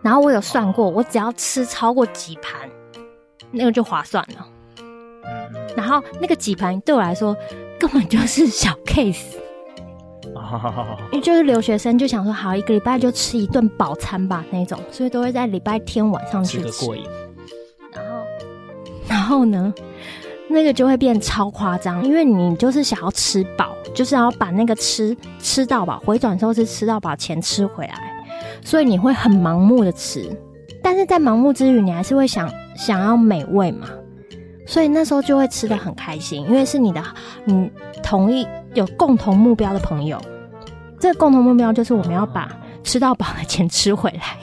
[0.02, 2.70] 然后我有算过，我只要吃超过几盘，
[3.52, 4.48] 那个就划算了。
[5.76, 7.36] 然后那个几盘对我来说
[7.80, 9.36] 根本就是小 case，
[11.12, 16.86] 因为就是留学生就想说，好一个礼拜就吃一顿饱餐吧那种，所以都会在礼拜天晚上去吃。
[17.92, 18.26] 然后，
[19.08, 19.74] 然后呢，
[20.50, 27.94] 那个就会变超夸张，因为你就是想要吃饱，就是要把那个吃吃到饱，回转寿司吃到饱钱吃回来。
[28.62, 30.30] 所以你会很盲目的吃，
[30.82, 33.88] 但是在盲目之余，你还是会想想要美味嘛。
[34.68, 37.04] 所以那时候就会吃的很开心，因为是你的，
[37.46, 37.70] 你
[38.02, 40.20] 同意有共同目标的朋友。
[41.00, 42.50] 这个共同目标就是我们要把
[42.84, 44.38] 吃到饱的钱吃回来。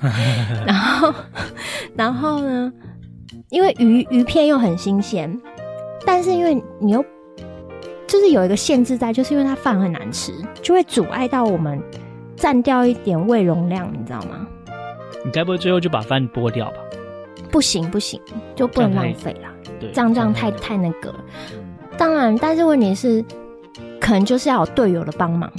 [0.66, 1.14] 然后，
[1.94, 2.72] 然后呢，
[3.50, 5.40] 因为鱼鱼片又很新鲜，
[6.04, 7.04] 但是因为你又
[8.06, 10.32] 就是有一个限制在，就是因为它饭很难吃，
[10.62, 11.80] 就会阻碍到我们。
[12.36, 14.44] 占掉一点胃容量，你知道吗？
[15.24, 16.78] 你该不会最后就把饭剥掉吧？
[17.48, 18.20] 不行不行，
[18.56, 19.48] 就不能浪费了。
[19.78, 21.20] 对，这样这样太太那个了。
[21.96, 23.24] 当然，但是问题是，
[24.00, 25.50] 可能就是要有队友的帮忙。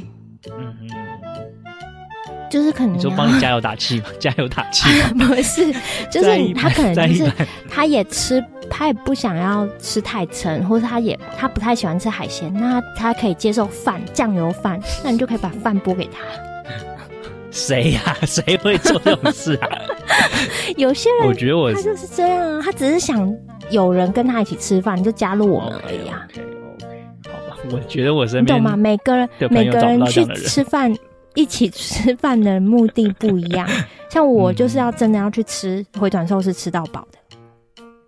[2.56, 4.88] 就是可能就帮你加油打气嘛， 加油打气。
[5.20, 5.74] 不是，
[6.10, 7.30] 就是他可能就是
[7.70, 16.20] 他也吃，他也不想要吃太撑，或者他也他不太喜欢吃海鲜，那他可以接受饭酱油饭，那你就可以把饭拨给他。
[17.52, 18.16] 谁呀、啊？
[18.26, 19.68] 谁会做这种事啊？
[20.78, 23.36] 有些人，我觉得我他就是这样啊，他只是想
[23.70, 26.26] 有人跟他一起吃饭，就加入我们而已啊。
[26.32, 28.78] OK OK，好吧，我觉得我身边你懂吗？
[28.78, 30.96] 每个人每个人去吃饭，
[31.36, 33.68] 一起吃饭的目的不一样。
[34.10, 37.20] 像我就是要真的要去吃回转寿司，吃到饱的。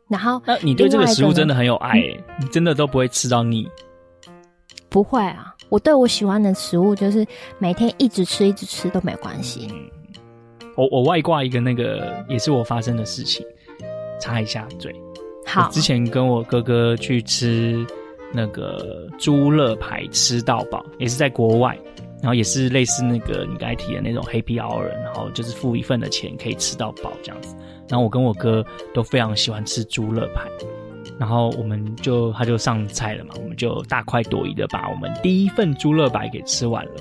[0.08, 3.68] 然后，那你对这个食物真的很有爱、欸，嗯、你真的都不会吃到腻？
[4.90, 5.54] 不会啊。
[5.70, 7.28] 我对我喜欢的食物，就是
[7.60, 9.68] 每天一直吃，一直吃都没关系。
[9.70, 9.76] 嗯，
[10.78, 13.46] 我我外挂一个那个，也是我发生的事情，
[14.18, 14.96] 插一下嘴。
[15.46, 17.86] 好，之前跟我哥哥去吃
[18.32, 21.78] 那个猪肋排，吃到饱，也是在国外，
[22.22, 27.56] 然后也是类似那个你刚才提的那种 Happy Hour，然后就是付一份的钱可以吃到饱这样子。
[27.88, 30.50] 然后我跟我哥都非常喜欢吃猪肋排。
[31.20, 36.92] 然后我们就他就上菜了嘛，我们就大快朵颐的把我们第一份猪肋排给吃完了。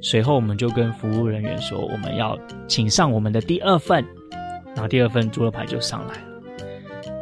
[0.00, 4.04] 随后我们就跟服务人员说，我们要请上我们的第二份，
[4.74, 6.22] 然后第二份猪肋排就上来了。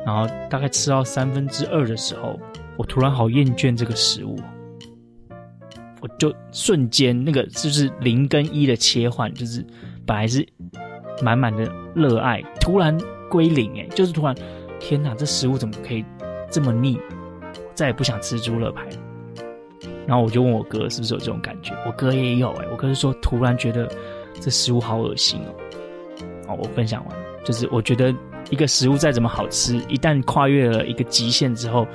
[0.06, 2.38] 然后大概吃到三分之二的时候，
[2.76, 4.38] 我突然好厌倦这个食物，
[6.00, 9.64] 我就瞬间那个就是零跟一的切换，就是
[10.06, 10.46] 本来是
[11.22, 12.98] 满满的热爱，突然
[13.28, 14.34] 归零，哎，就是突然，
[14.78, 16.04] 天哪，这食物怎么可以？
[16.50, 16.98] 这么腻，
[17.74, 18.96] 再也不想吃猪肋排了。
[20.04, 23.88] 然后我就问我哥是不是有这种感觉，我哥也有哎、我哥就说突然觉得
[24.40, 25.54] 这食物好恶心哦。
[26.48, 28.12] 哦，我分享完，就是我觉得
[28.50, 31.86] 一个食物再怎么好吃，一旦跨越了一个极限之后，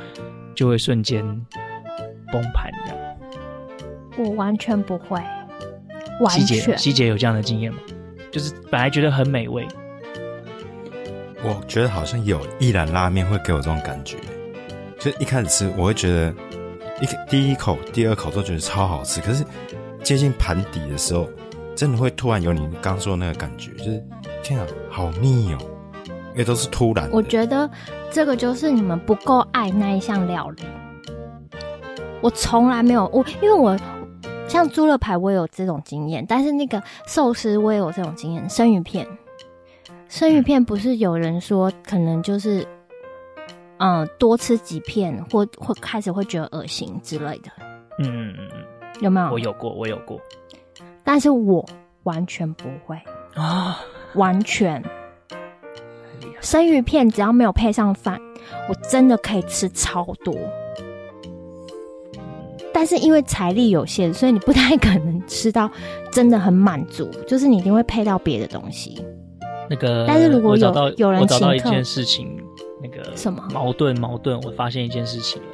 [0.53, 1.21] 就会瞬间
[2.31, 2.94] 崩盘这样。
[4.17, 5.19] 我完全不会，
[6.21, 6.45] 完全。
[6.45, 7.79] 希姐，希姐有这样的经验吗？
[8.31, 9.65] 就是本来觉得很美味，
[11.43, 14.17] 我觉得好像有一兰拉面会给我这种感觉。
[14.99, 16.33] 就一开始吃，我会觉得
[17.01, 19.45] 一第一口、第二口都觉得超好吃，可是
[20.01, 21.29] 接近盘底的时候，
[21.75, 24.03] 真的会突然有你刚说的那个感觉，就是
[24.41, 25.57] 天啊，好腻哦，
[26.31, 27.09] 因为都是突然。
[27.11, 27.69] 我觉得
[28.09, 30.63] 这个就是你们不够爱那一项料理。
[32.21, 33.77] 我从来没有我，因为我
[34.47, 38.49] 像猪肋排，我也有这种经验，但是那个寿司我也有这种经验。
[38.49, 39.07] 生鱼片，
[40.07, 42.67] 生鱼片不是有人说可能就是。
[43.77, 47.51] 嗯，多吃几片或或开始会觉得恶心之类的。
[47.99, 48.65] 嗯嗯嗯嗯，
[49.01, 49.29] 有没有？
[49.33, 50.17] 我有过，我有过，
[51.03, 51.65] 但是我
[52.03, 52.97] 完全不会
[53.33, 53.81] 啊，
[54.13, 54.81] 完全。
[56.39, 58.17] 生鱼片只要没有配上饭，
[58.69, 60.33] 我真的可以吃超多。
[62.75, 65.71] 但是因为财力有限，所以你不太可能吃到
[66.11, 69.01] 真的很满足，就是你一定会配到别的东西。
[69.69, 72.37] 那个，但是如果有有人我找到一件事情，
[72.83, 75.47] 那个什么矛盾矛盾，我发现一件事情了。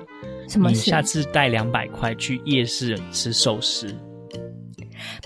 [0.49, 0.75] 什么事？
[0.75, 3.87] 你下次带两百块去夜市吃寿司。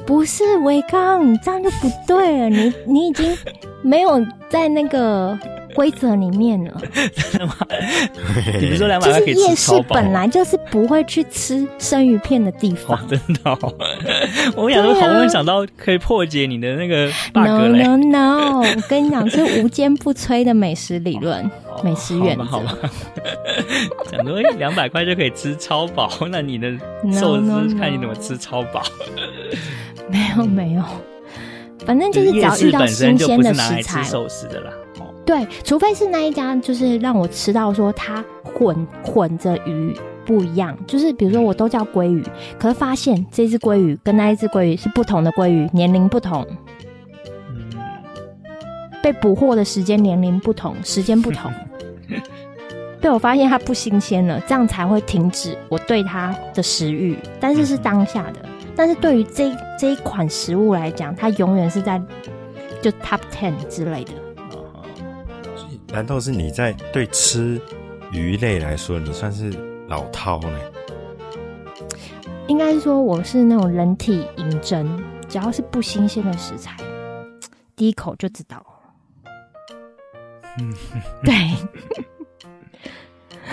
[0.05, 2.49] 不是维刚，你这样就不对了。
[2.49, 3.25] 你你已经
[3.81, 5.39] 没有在那个
[5.75, 6.81] 规则里面了。
[7.13, 7.55] 真的吗？
[8.59, 9.49] 你不是说两百块可以吃超饱？
[9.49, 12.97] 夜市本来就是不会去吃生鱼片的地方。
[12.97, 13.73] 哦、真的、哦，
[14.57, 18.59] 我想说，好不容易想到可以破解你的那个 bug No no no！
[18.61, 21.49] 我跟你讲，是无坚不摧的美食理论。
[21.83, 22.73] 美食原则，好吧，
[24.09, 26.71] 讲说两百块就可以吃超饱， 那你的
[27.11, 28.81] 寿司看你怎么吃超饱。
[30.09, 30.83] 没有没有，
[31.85, 34.71] 反正就是只要遇到新鲜的食材，寿司的啦。
[35.25, 42.23] 对，除非是那一家，就是让我吃到说它混混着鱼不一样，就是比如说我都叫鲑鱼，
[42.59, 46.45] 可是发现这只鲑鱼跟那一只鲑鱼是不同的鲑鱼，年龄不同。
[49.01, 51.51] 被捕获的时间、年龄不同，时间不同，
[52.99, 57.15] 被，我发现它不新鲜了，这样才会停止我对它的食欲。
[57.39, 58.39] 但是是当下的，
[58.75, 62.01] 但是对于这这一款食物来讲，它永远是在
[62.81, 64.11] 就 top ten 之类的。
[65.89, 67.61] 难道是你在对吃
[68.11, 69.49] 鱼类来说，你算是
[69.87, 70.59] 老饕呢？
[72.47, 74.87] 应该说我是那种人体银针，
[75.27, 76.75] 只要是不新鲜的食材，
[77.75, 78.63] 第一口就知道。
[80.59, 80.73] 嗯，
[81.23, 81.33] 对，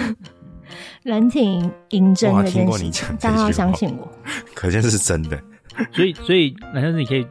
[1.03, 4.09] 人体银针的，听过你讲，大家要相信我，
[4.55, 5.43] 可见是真的。
[5.93, 7.27] 所以，所以，难道是你可以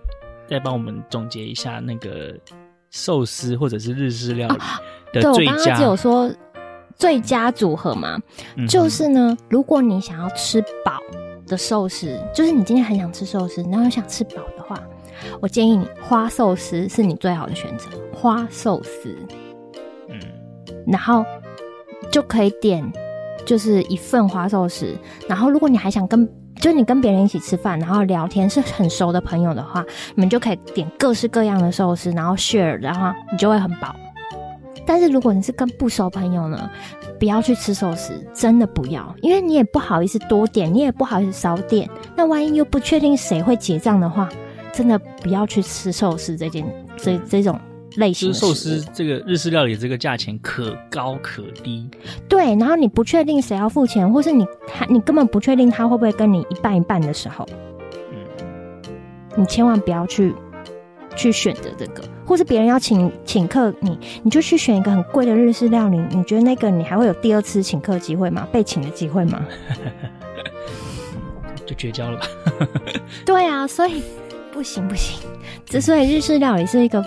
[0.49, 2.35] 再帮我们总结一下那个
[2.91, 4.57] 寿司或者是日式料理
[5.13, 5.51] 的最佳？
[5.51, 6.31] 啊、对，我刚刚只有说
[6.95, 8.19] 最佳组合嘛，
[8.55, 10.99] 嗯、就是呢，如果你想要吃饱
[11.47, 14.79] 的寿司，就是你今天很想吃寿司，然后又想吃饱的话，
[15.41, 19.17] 我建议你花寿司是你最好的选择，花寿司。
[20.87, 21.23] 然后
[22.11, 22.91] 就可以点，
[23.45, 24.97] 就是一份花寿司。
[25.27, 26.27] 然后如果你还想跟，
[26.61, 29.83] 就你跟别人一起吃饭，然后聊天是很熟的朋友的话，
[30.13, 33.95] 你们就可以点各式各样的寿司，然后 share，然后你就会很饱。
[34.85, 36.69] 但是如果你是跟不熟朋友呢，
[37.19, 41.89] 不要去吃寿司，真的不要，因为你也不好意思多点，你也不好意思少点。
[42.15, 44.29] 那万一又不确定谁会结账的话，
[44.71, 46.63] 真的不要去吃寿司这件
[46.95, 47.59] 这这种。
[47.97, 51.89] 类型寿司这个日式料理这个价钱可高可低，
[52.29, 57.45] 对，然后你不确定谁要付钱，或是你他你根本不确定他会不会跟你一半一半的时候，
[58.11, 58.17] 嗯，
[59.35, 60.33] 你千万不要去
[61.17, 68.47] 去选择这个，或是别人要请请客你，你就去选一个很贵的日式料理，你觉得那个你还会有第二次请客机会吗？
[68.53, 69.45] 被请的机会吗？
[71.67, 72.25] 就绝交了吧？
[73.25, 74.01] 对啊，所以
[74.53, 75.19] 不行不行，
[75.65, 77.03] 之所以日式料理是一个。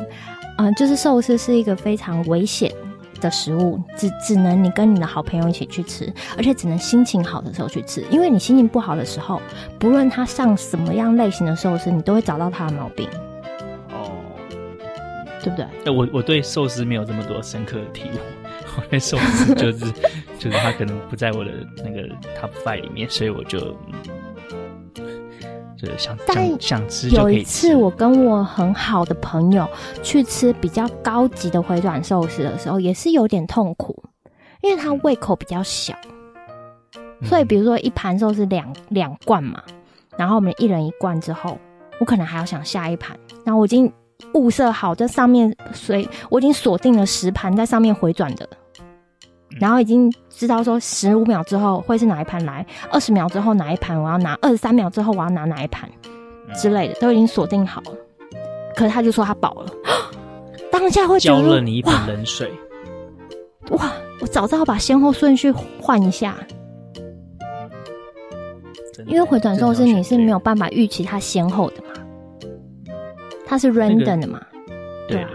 [0.59, 2.73] 嗯，就是寿司是一个非常危险
[3.21, 9.41] 的食物，只只能你跟你的好朋友一起去吃，而且只能心情好的时候去吃，因为你心情不好的时候，
[9.79, 13.09] 不论他上什么样类型的寿司，你都会找到他的毛病。
[13.91, 14.13] 哦，
[15.43, 15.65] 对不对？
[15.87, 18.19] 哎，我我对寿司没有这么多深刻的体悟，
[18.77, 19.93] 我对寿司就是
[20.39, 22.03] 就是他可能不在我的那个
[22.41, 23.59] top five 里面，所以我就。
[23.93, 23.95] 嗯
[25.99, 29.69] 想但想吃，有一次我跟我很好的朋友
[30.03, 34.03] 去吃比较高级的回转寿司的时候，也是有点痛苦，
[34.63, 35.95] 因为他胃口比较小，
[37.23, 39.63] 所以比如说一盘寿司两两罐嘛，
[40.17, 41.59] 然后我们一人一罐之后，
[42.01, 43.93] 我可能还要想下一盘，然后我已经
[44.35, 48.49] 物色好这上面，所以我已经锁定了十盘在上面回转的。
[49.61, 55.89] 然后已经知道说十五秒之后会是哪一盘来，二十秒之后哪一盘我要拿，二十三秒之后我要拿哪一盘
[56.55, 57.93] 之类的都已经锁定好了。
[58.77, 59.73] 可是他就说他饱了，
[60.71, 62.51] 当下会浇了你一盆冷水。
[63.71, 63.93] 哇！
[64.21, 66.37] 我早知道把先后顺序换一下，
[69.07, 72.95] 因为回转寿司你是没有办法预期它先后的嘛，
[73.45, 74.41] 它是 random 的嘛，
[75.09, 75.31] 对啊，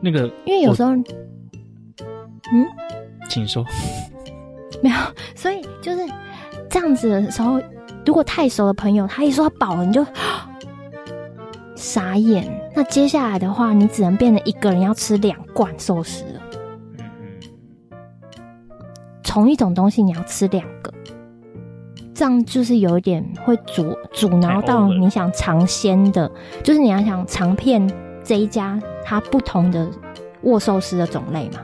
[0.00, 0.92] 那个因为有时候。
[2.52, 2.66] 嗯，
[3.28, 3.64] 请说。
[4.82, 4.96] 没有，
[5.34, 6.06] 所以就是
[6.68, 7.60] 这样子的时候，
[8.04, 10.04] 如果太熟的朋友，他一说他饱了，你就
[11.74, 12.46] 傻眼。
[12.74, 16.40] 那接下来的话，你只能变成一个人要吃两罐寿司了。
[19.22, 20.92] 同一种东西你要吃两个，
[22.14, 26.30] 这样就是有一点会阻阻挠到你想尝鲜的，
[26.62, 27.90] 就是你要想尝遍
[28.22, 29.90] 这一家它不同的。
[30.42, 31.60] 握寿司的种类嘛。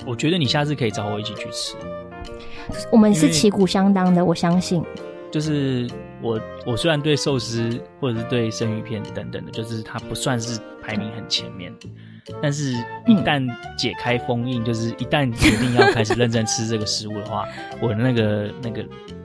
[0.00, 1.74] 嗯，我觉得你下次可以找我一起去吃。
[2.90, 4.84] 我们是旗鼓相当的，我相信。
[5.30, 5.88] 就是
[6.20, 11.72] 我，我虽然对寿司或者是对生鱼片等等的，就是它不算是排名很前面，
[12.42, 12.72] 但是
[13.06, 13.40] 一旦
[13.78, 17.44] 解开封印，嗯、就是一旦决定要开始认真吃这个食物的话，
[17.80, 18.82] 我的那个那个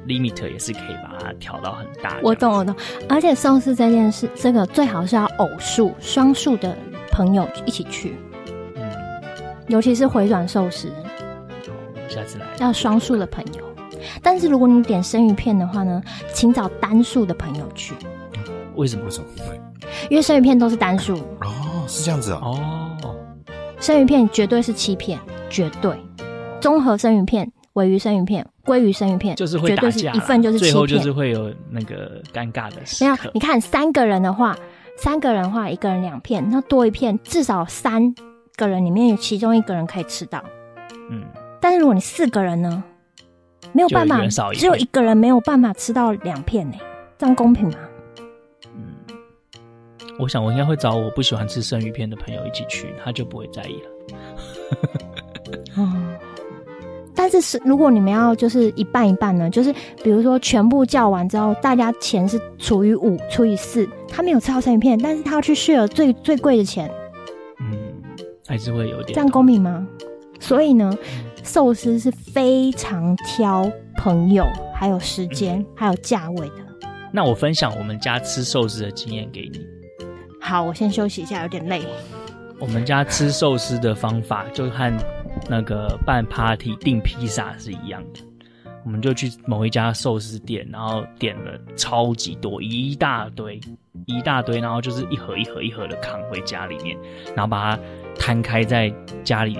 [0.07, 2.19] limit 也是可以把它调到很大。
[2.21, 2.75] 我懂，我懂。
[3.09, 6.77] 而且寿司这件事，这个最好是要偶数、双数的
[7.11, 8.15] 朋友一起去。
[9.67, 10.91] 嗯，尤其是回转寿司。
[12.07, 13.63] 下次来要双数的朋友，
[14.21, 16.01] 但是如果你点生鱼片的话呢，
[16.33, 17.95] 请找单数的朋友去。
[18.75, 19.05] 为什么？
[19.05, 19.27] 为什么？
[20.09, 22.59] 因为生鱼片都是单数哦，是这样子哦。
[23.03, 23.15] 哦，
[23.79, 25.95] 生鱼片绝对是欺骗，绝对。
[26.61, 33.03] 综合生鱼片、尾鱼生鱼片、鲑鱼生鱼片，就是会打架，绝对是一份就是欺骗，最后就是会有那个尴尬的事。
[33.03, 34.55] 没有，你看三个人的话，
[34.97, 38.13] 三个人的话，一个人两片，那多一片，至少三
[38.55, 40.43] 个人里面有其中一个人可以吃到。
[41.09, 41.23] 嗯。
[41.61, 42.83] 但是如果你四个人呢，
[43.71, 44.21] 没有办法，
[44.53, 46.77] 只有一个人没有办法吃到两片呢，
[47.17, 47.77] 这样公平吗？
[48.67, 48.95] 嗯，
[50.19, 53.89] 我想我应该会找我不喜欢吃生鱼片的朋友一起去，他就不会在意了。
[55.77, 56.15] 嗯，
[57.15, 67.04] 但是是如果你们要就是一半一半呢，就是比如说全部叫完之后，大家钱是除以五除以四，他没有吃到生鱼片，但是他要去 share 最最贵的钱，嗯，
[68.47, 69.87] 还是会有点这样公平吗？
[70.39, 70.95] 所以呢？
[71.01, 74.43] 嗯寿司是非常挑朋友，
[74.73, 76.55] 还有时间，嗯、还有价位的。
[77.11, 79.63] 那我分享我们家吃寿司的经验给你。
[80.41, 81.83] 好，我先休息一下，有点累。
[82.59, 84.91] 我们家吃寿司的方法就和
[85.47, 88.21] 那个办 party 订披萨是一样的。
[88.83, 93.59] 我们就去某一家寿司店，然后点了超级多，一大堆，
[94.07, 96.97] 一大堆，然后就是一盒一盒一盒的扛回家里面，
[97.35, 97.81] 然后把它
[98.19, 98.93] 摊开在
[99.23, 99.57] 家里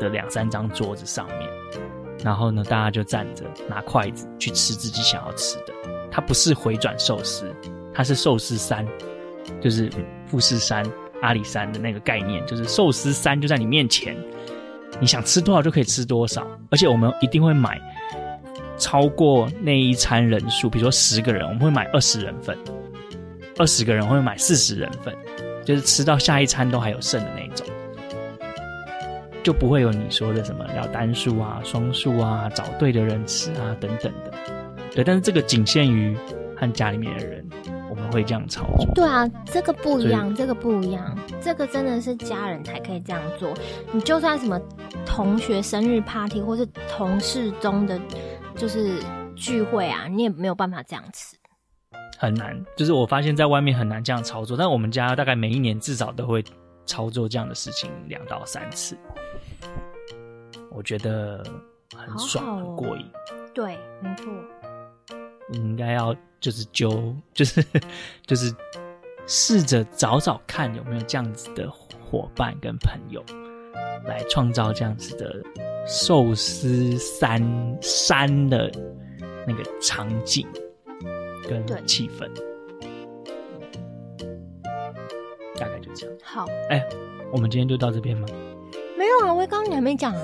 [0.00, 1.48] 的两三张桌子上面，
[2.24, 5.72] 然后呢，大家就站着拿筷子去吃自己想要吃的。
[6.10, 7.54] 它不是回转寿司，
[7.94, 8.86] 它是寿司山，
[9.60, 9.90] 就是
[10.26, 10.84] 富士山、
[11.22, 14.16] 阿里山的那个概念，就是寿司山就在你面前，
[14.98, 16.46] 你想吃多少就可以吃多少。
[16.70, 17.80] 而且我们一定会买
[18.78, 22.56] 超过那一餐人数，比如说十个人，我们会买二十人份；
[23.58, 25.14] 二十个人会买四十人份，
[25.64, 27.66] 就是吃到下一餐都还有剩的那种。
[29.48, 34.30] 就不会有你说的什么要单数啊、双数啊、找对的人吃啊等等的，
[34.94, 35.02] 对。
[35.02, 36.14] 但是这个仅限于
[36.54, 37.48] 和家里面的人，
[37.88, 38.86] 我们会这样操作。
[38.94, 43.54] 对啊，这个不一样，这个不一样，这个真的是家人才可以这样做。
[43.90, 44.60] 你就算什么
[45.06, 47.98] 同学生日 party 或是同事中的
[48.54, 49.02] 就是
[49.34, 51.38] 聚会啊，你也没有办法这样吃。
[52.18, 56.44] 很难，就是我发现在外面很难这样操作，但我们家大概每一年至少都会
[56.84, 58.94] 操作这样的事情两到三次。
[60.70, 61.42] 我觉得
[61.94, 63.10] 很爽，好好哦、很过瘾。
[63.54, 64.32] 对，没错。
[65.50, 67.64] 你应该要就是揪，就是
[68.26, 68.54] 就是
[69.26, 73.24] 试着找找看有没有这样子的伙伴跟朋友，
[74.04, 75.42] 来创造这样子的
[75.86, 77.42] 寿司山
[77.80, 78.70] 山的
[79.46, 80.46] 那个场景
[81.48, 82.30] 跟气氛。
[85.56, 86.16] 大概就这样。
[86.22, 86.46] 好。
[86.68, 86.86] 哎，
[87.32, 88.28] 我们今天就到这边吗？
[88.98, 90.20] 没有啊，我刚刚你还没讲啊。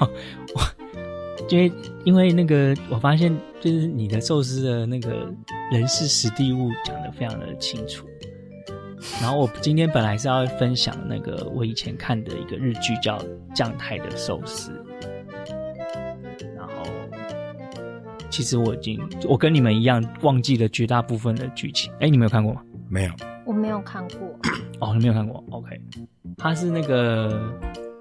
[0.00, 0.62] 我
[1.50, 1.72] 因为
[2.04, 5.30] 因为那个，我发现就是你的寿司的那个
[5.70, 8.06] 人事实地物讲的非常的清楚。
[9.20, 13.18] 然后我今天本来是要分享那个我以前看的一个日剧叫
[13.54, 14.70] 《将太的寿司》，
[16.56, 16.84] 然后
[18.30, 21.92] 其实我已经我跟你们一样忘记了绝大部分的剧情。
[22.00, 22.62] 哎，你们有看过吗？
[22.88, 23.12] 没有，
[23.44, 24.38] 我没有看过。
[24.80, 25.80] 哦，你没有看过？OK，
[26.38, 27.52] 他是那个。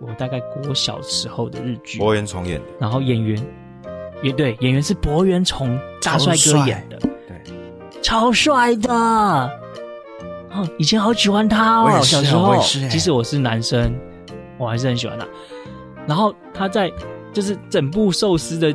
[0.01, 3.41] 我大概国小时候的日剧，柏原崇演的，然后演员
[4.23, 6.97] 也对，演员是柏原崇大帅哥演的，
[7.27, 7.41] 对，
[8.01, 12.55] 超帅的，哦，以前好喜欢他哦，小时候，
[12.89, 13.93] 即使我是男生，
[14.57, 15.27] 我还是很喜欢他。
[16.07, 16.91] 然后他在
[17.33, 18.73] 就是整部寿司的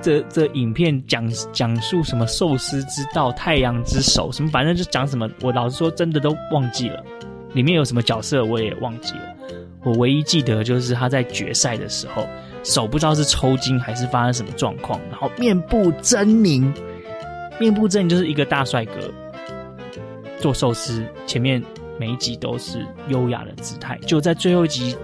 [0.00, 7.04] 这这影片讲讲述什么寿司之道、太阳之手什么，反正就讲什么，我老实说真的都忘记了，
[7.52, 9.33] 里面有什么角色我也忘记了。
[9.84, 12.26] 我唯一记得就是他在决赛的时候，
[12.62, 16.72] 手不知道是抽筋还是发生什么状况，然后面部狰狞，
[17.60, 18.92] 面部狰狞就是一个大帅哥
[20.40, 21.62] 做寿司，前面
[21.98, 24.96] 每一集都是优雅的姿态，就在最后一集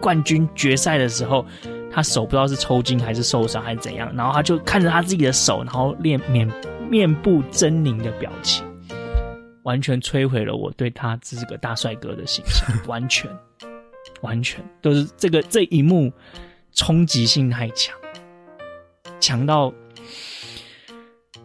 [0.00, 1.46] 冠军决赛的时候，
[1.92, 6.50] 他手不知道是抽筋还是受伤还是怎样，然后他就看着他自己的手，然后脸面
[6.90, 8.64] 面部狰狞的表情，
[9.62, 13.30] 完全摧毁了我对他这个大帅哥的形象，完全。
[14.22, 16.12] 完全都是这个这一幕
[16.72, 17.94] 冲击性太强，
[19.20, 19.72] 强到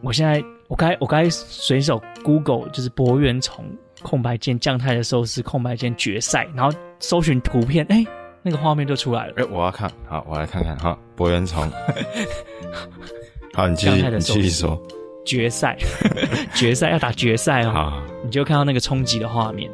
[0.02, 3.66] 我现在我该我该随手 Google 就是柏原崇
[4.02, 8.06] 空白键将太的时候是空白键决赛，然后搜寻图片，哎，
[8.42, 9.34] 那个画面就出来了。
[9.38, 11.70] 哎，我要看，好，我来看看哈，柏原崇。
[13.54, 14.82] 好，你继续，你继续说。
[15.24, 15.78] 决赛，
[16.56, 18.02] 决赛要打决赛哦。
[18.24, 19.70] 你就看到那个冲击的画面。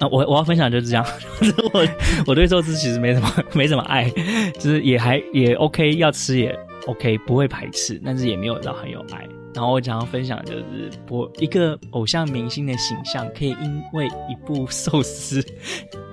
[0.00, 1.04] 那我我要分享就是这样，
[1.74, 1.86] 我
[2.26, 4.10] 我对寿司其实没什么没什么爱，
[4.54, 9.28] 就是也还也 OK，要吃也 OK，不会排斥，但是也没有到很有爱。
[9.52, 15.44] 然后我想要分享就是我一个偶像明星的形象，可以因为一部寿司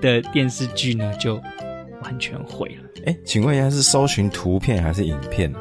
[0.02, 1.36] 的电视剧呢，就
[2.04, 2.90] 完全毁了。
[3.06, 5.54] 哎，请问一下是搜寻图片还是影片？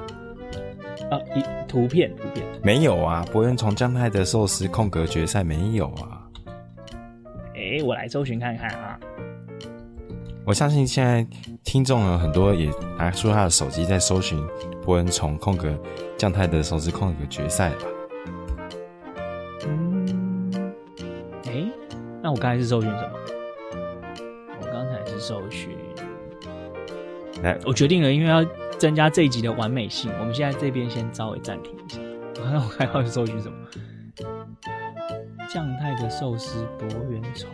[1.10, 6.15] 啊，一图片图片没有啊，柏原崇将太的寿司空格决赛没有啊。
[7.66, 8.98] 哎，我来搜寻看看啊！
[10.44, 11.26] 我相信现在
[11.64, 14.40] 听众有很多也拿出他的手机在搜寻
[14.84, 15.76] 伯恩从空格
[16.16, 17.86] 降太的手指空格决赛吧。
[19.66, 20.72] 嗯，
[21.46, 21.64] 哎，
[22.22, 23.10] 那我刚才是搜寻什么？
[24.60, 25.76] 我刚才是搜寻，
[27.42, 28.44] 来，我决定了，因为要
[28.78, 31.98] 增加这一集的完美性，我们现在这边先稍微暂停一下。
[32.36, 33.58] 那 我还要搜寻什么？
[35.52, 37.48] 将太的寿司博元虫。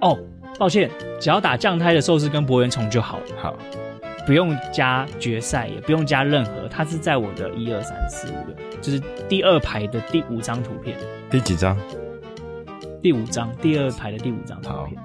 [0.00, 0.18] 哦，
[0.58, 0.90] 抱歉，
[1.20, 3.24] 只要打将太的寿司跟博元虫就好了。
[3.38, 3.54] 好，
[4.26, 6.66] 不用加决赛，也不用加任何。
[6.68, 8.98] 它是在我的一二三四五六，就是
[9.28, 10.96] 第二排的第五张图片。
[11.30, 11.76] 第几张？
[13.02, 14.98] 第五张，第二排的第五张图片。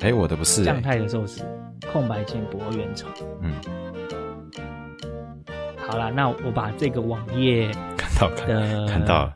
[0.00, 1.44] 哎、欸，我的不是将太的寿司，
[1.92, 3.08] 空白键博元虫。
[3.42, 3.52] 嗯。
[5.90, 9.34] 好了，那我把这个网页看到看看到了，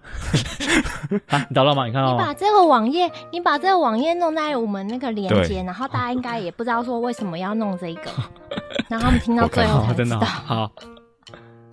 [1.27, 1.85] 啊，你找到吗？
[1.85, 2.23] 你看到吗？
[2.23, 8.11] 你把这个网页，你把这个网页弄在我们那个连接，然后大家应该也不知道说为什么要弄这个，
[8.89, 10.21] 然后他们听到最后才知道。
[10.21, 10.71] 好，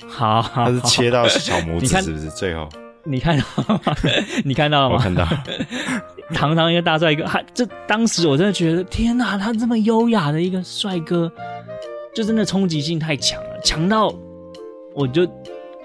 [0.10, 2.28] 好，好，他是切到小拇指 是不是？
[2.32, 2.68] 最后
[3.04, 3.80] 你看到吗？
[4.44, 4.96] 你看到了吗？
[4.96, 5.44] 我看到了，
[6.34, 11.32] 堂堂一个大帅哥，他这当时我真的觉得天哪，他这么优雅的一个帅哥，
[12.16, 14.12] 就真的冲击性太强了，强到。
[14.94, 15.26] 我就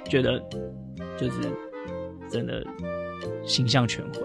[0.09, 0.39] 觉得，
[1.17, 1.51] 就是
[2.29, 2.63] 真的
[3.45, 4.21] 形象全毁，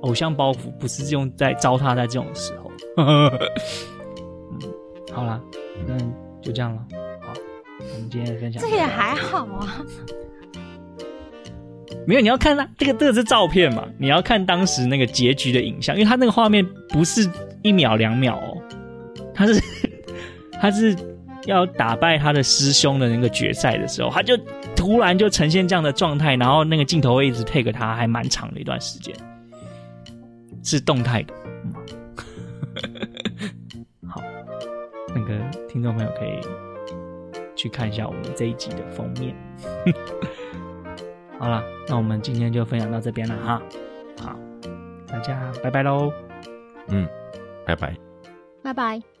[0.00, 2.70] 偶像包袱不是用在糟蹋在这种时候。
[2.96, 3.30] 嗯，
[5.12, 5.40] 好啦，
[5.86, 5.96] 那
[6.40, 6.82] 就这样了。
[7.20, 7.32] 好，
[7.78, 9.84] 我们今天的分享这也还好啊。
[12.06, 13.86] 没有，你要看那这个这个是照片嘛？
[13.98, 17.28] 你要看当时那个结局的影像，因为他那个画面不是
[17.62, 18.56] 一秒两秒哦，
[19.34, 19.60] 他是
[20.60, 20.96] 他是。
[21.48, 24.36] 要打败他的师兄的那个决赛的时候，他就
[24.76, 29.16] 突然就呈现这样的状态，然后那个镜头会一直 take 他，还蛮长的一段时间，
[30.62, 31.34] 是动态的。
[31.64, 31.72] 嗯、
[34.06, 34.22] 好，
[35.14, 36.38] 那个听众朋友可以
[37.56, 39.34] 去看一下我们这一集的封面。
[41.40, 43.62] 好了，那我们今天就分享到这边了哈。
[44.20, 44.36] 好，
[45.06, 46.12] 大家拜拜喽。
[46.88, 47.08] 嗯，
[47.64, 47.96] 拜拜，
[48.62, 49.17] 拜拜。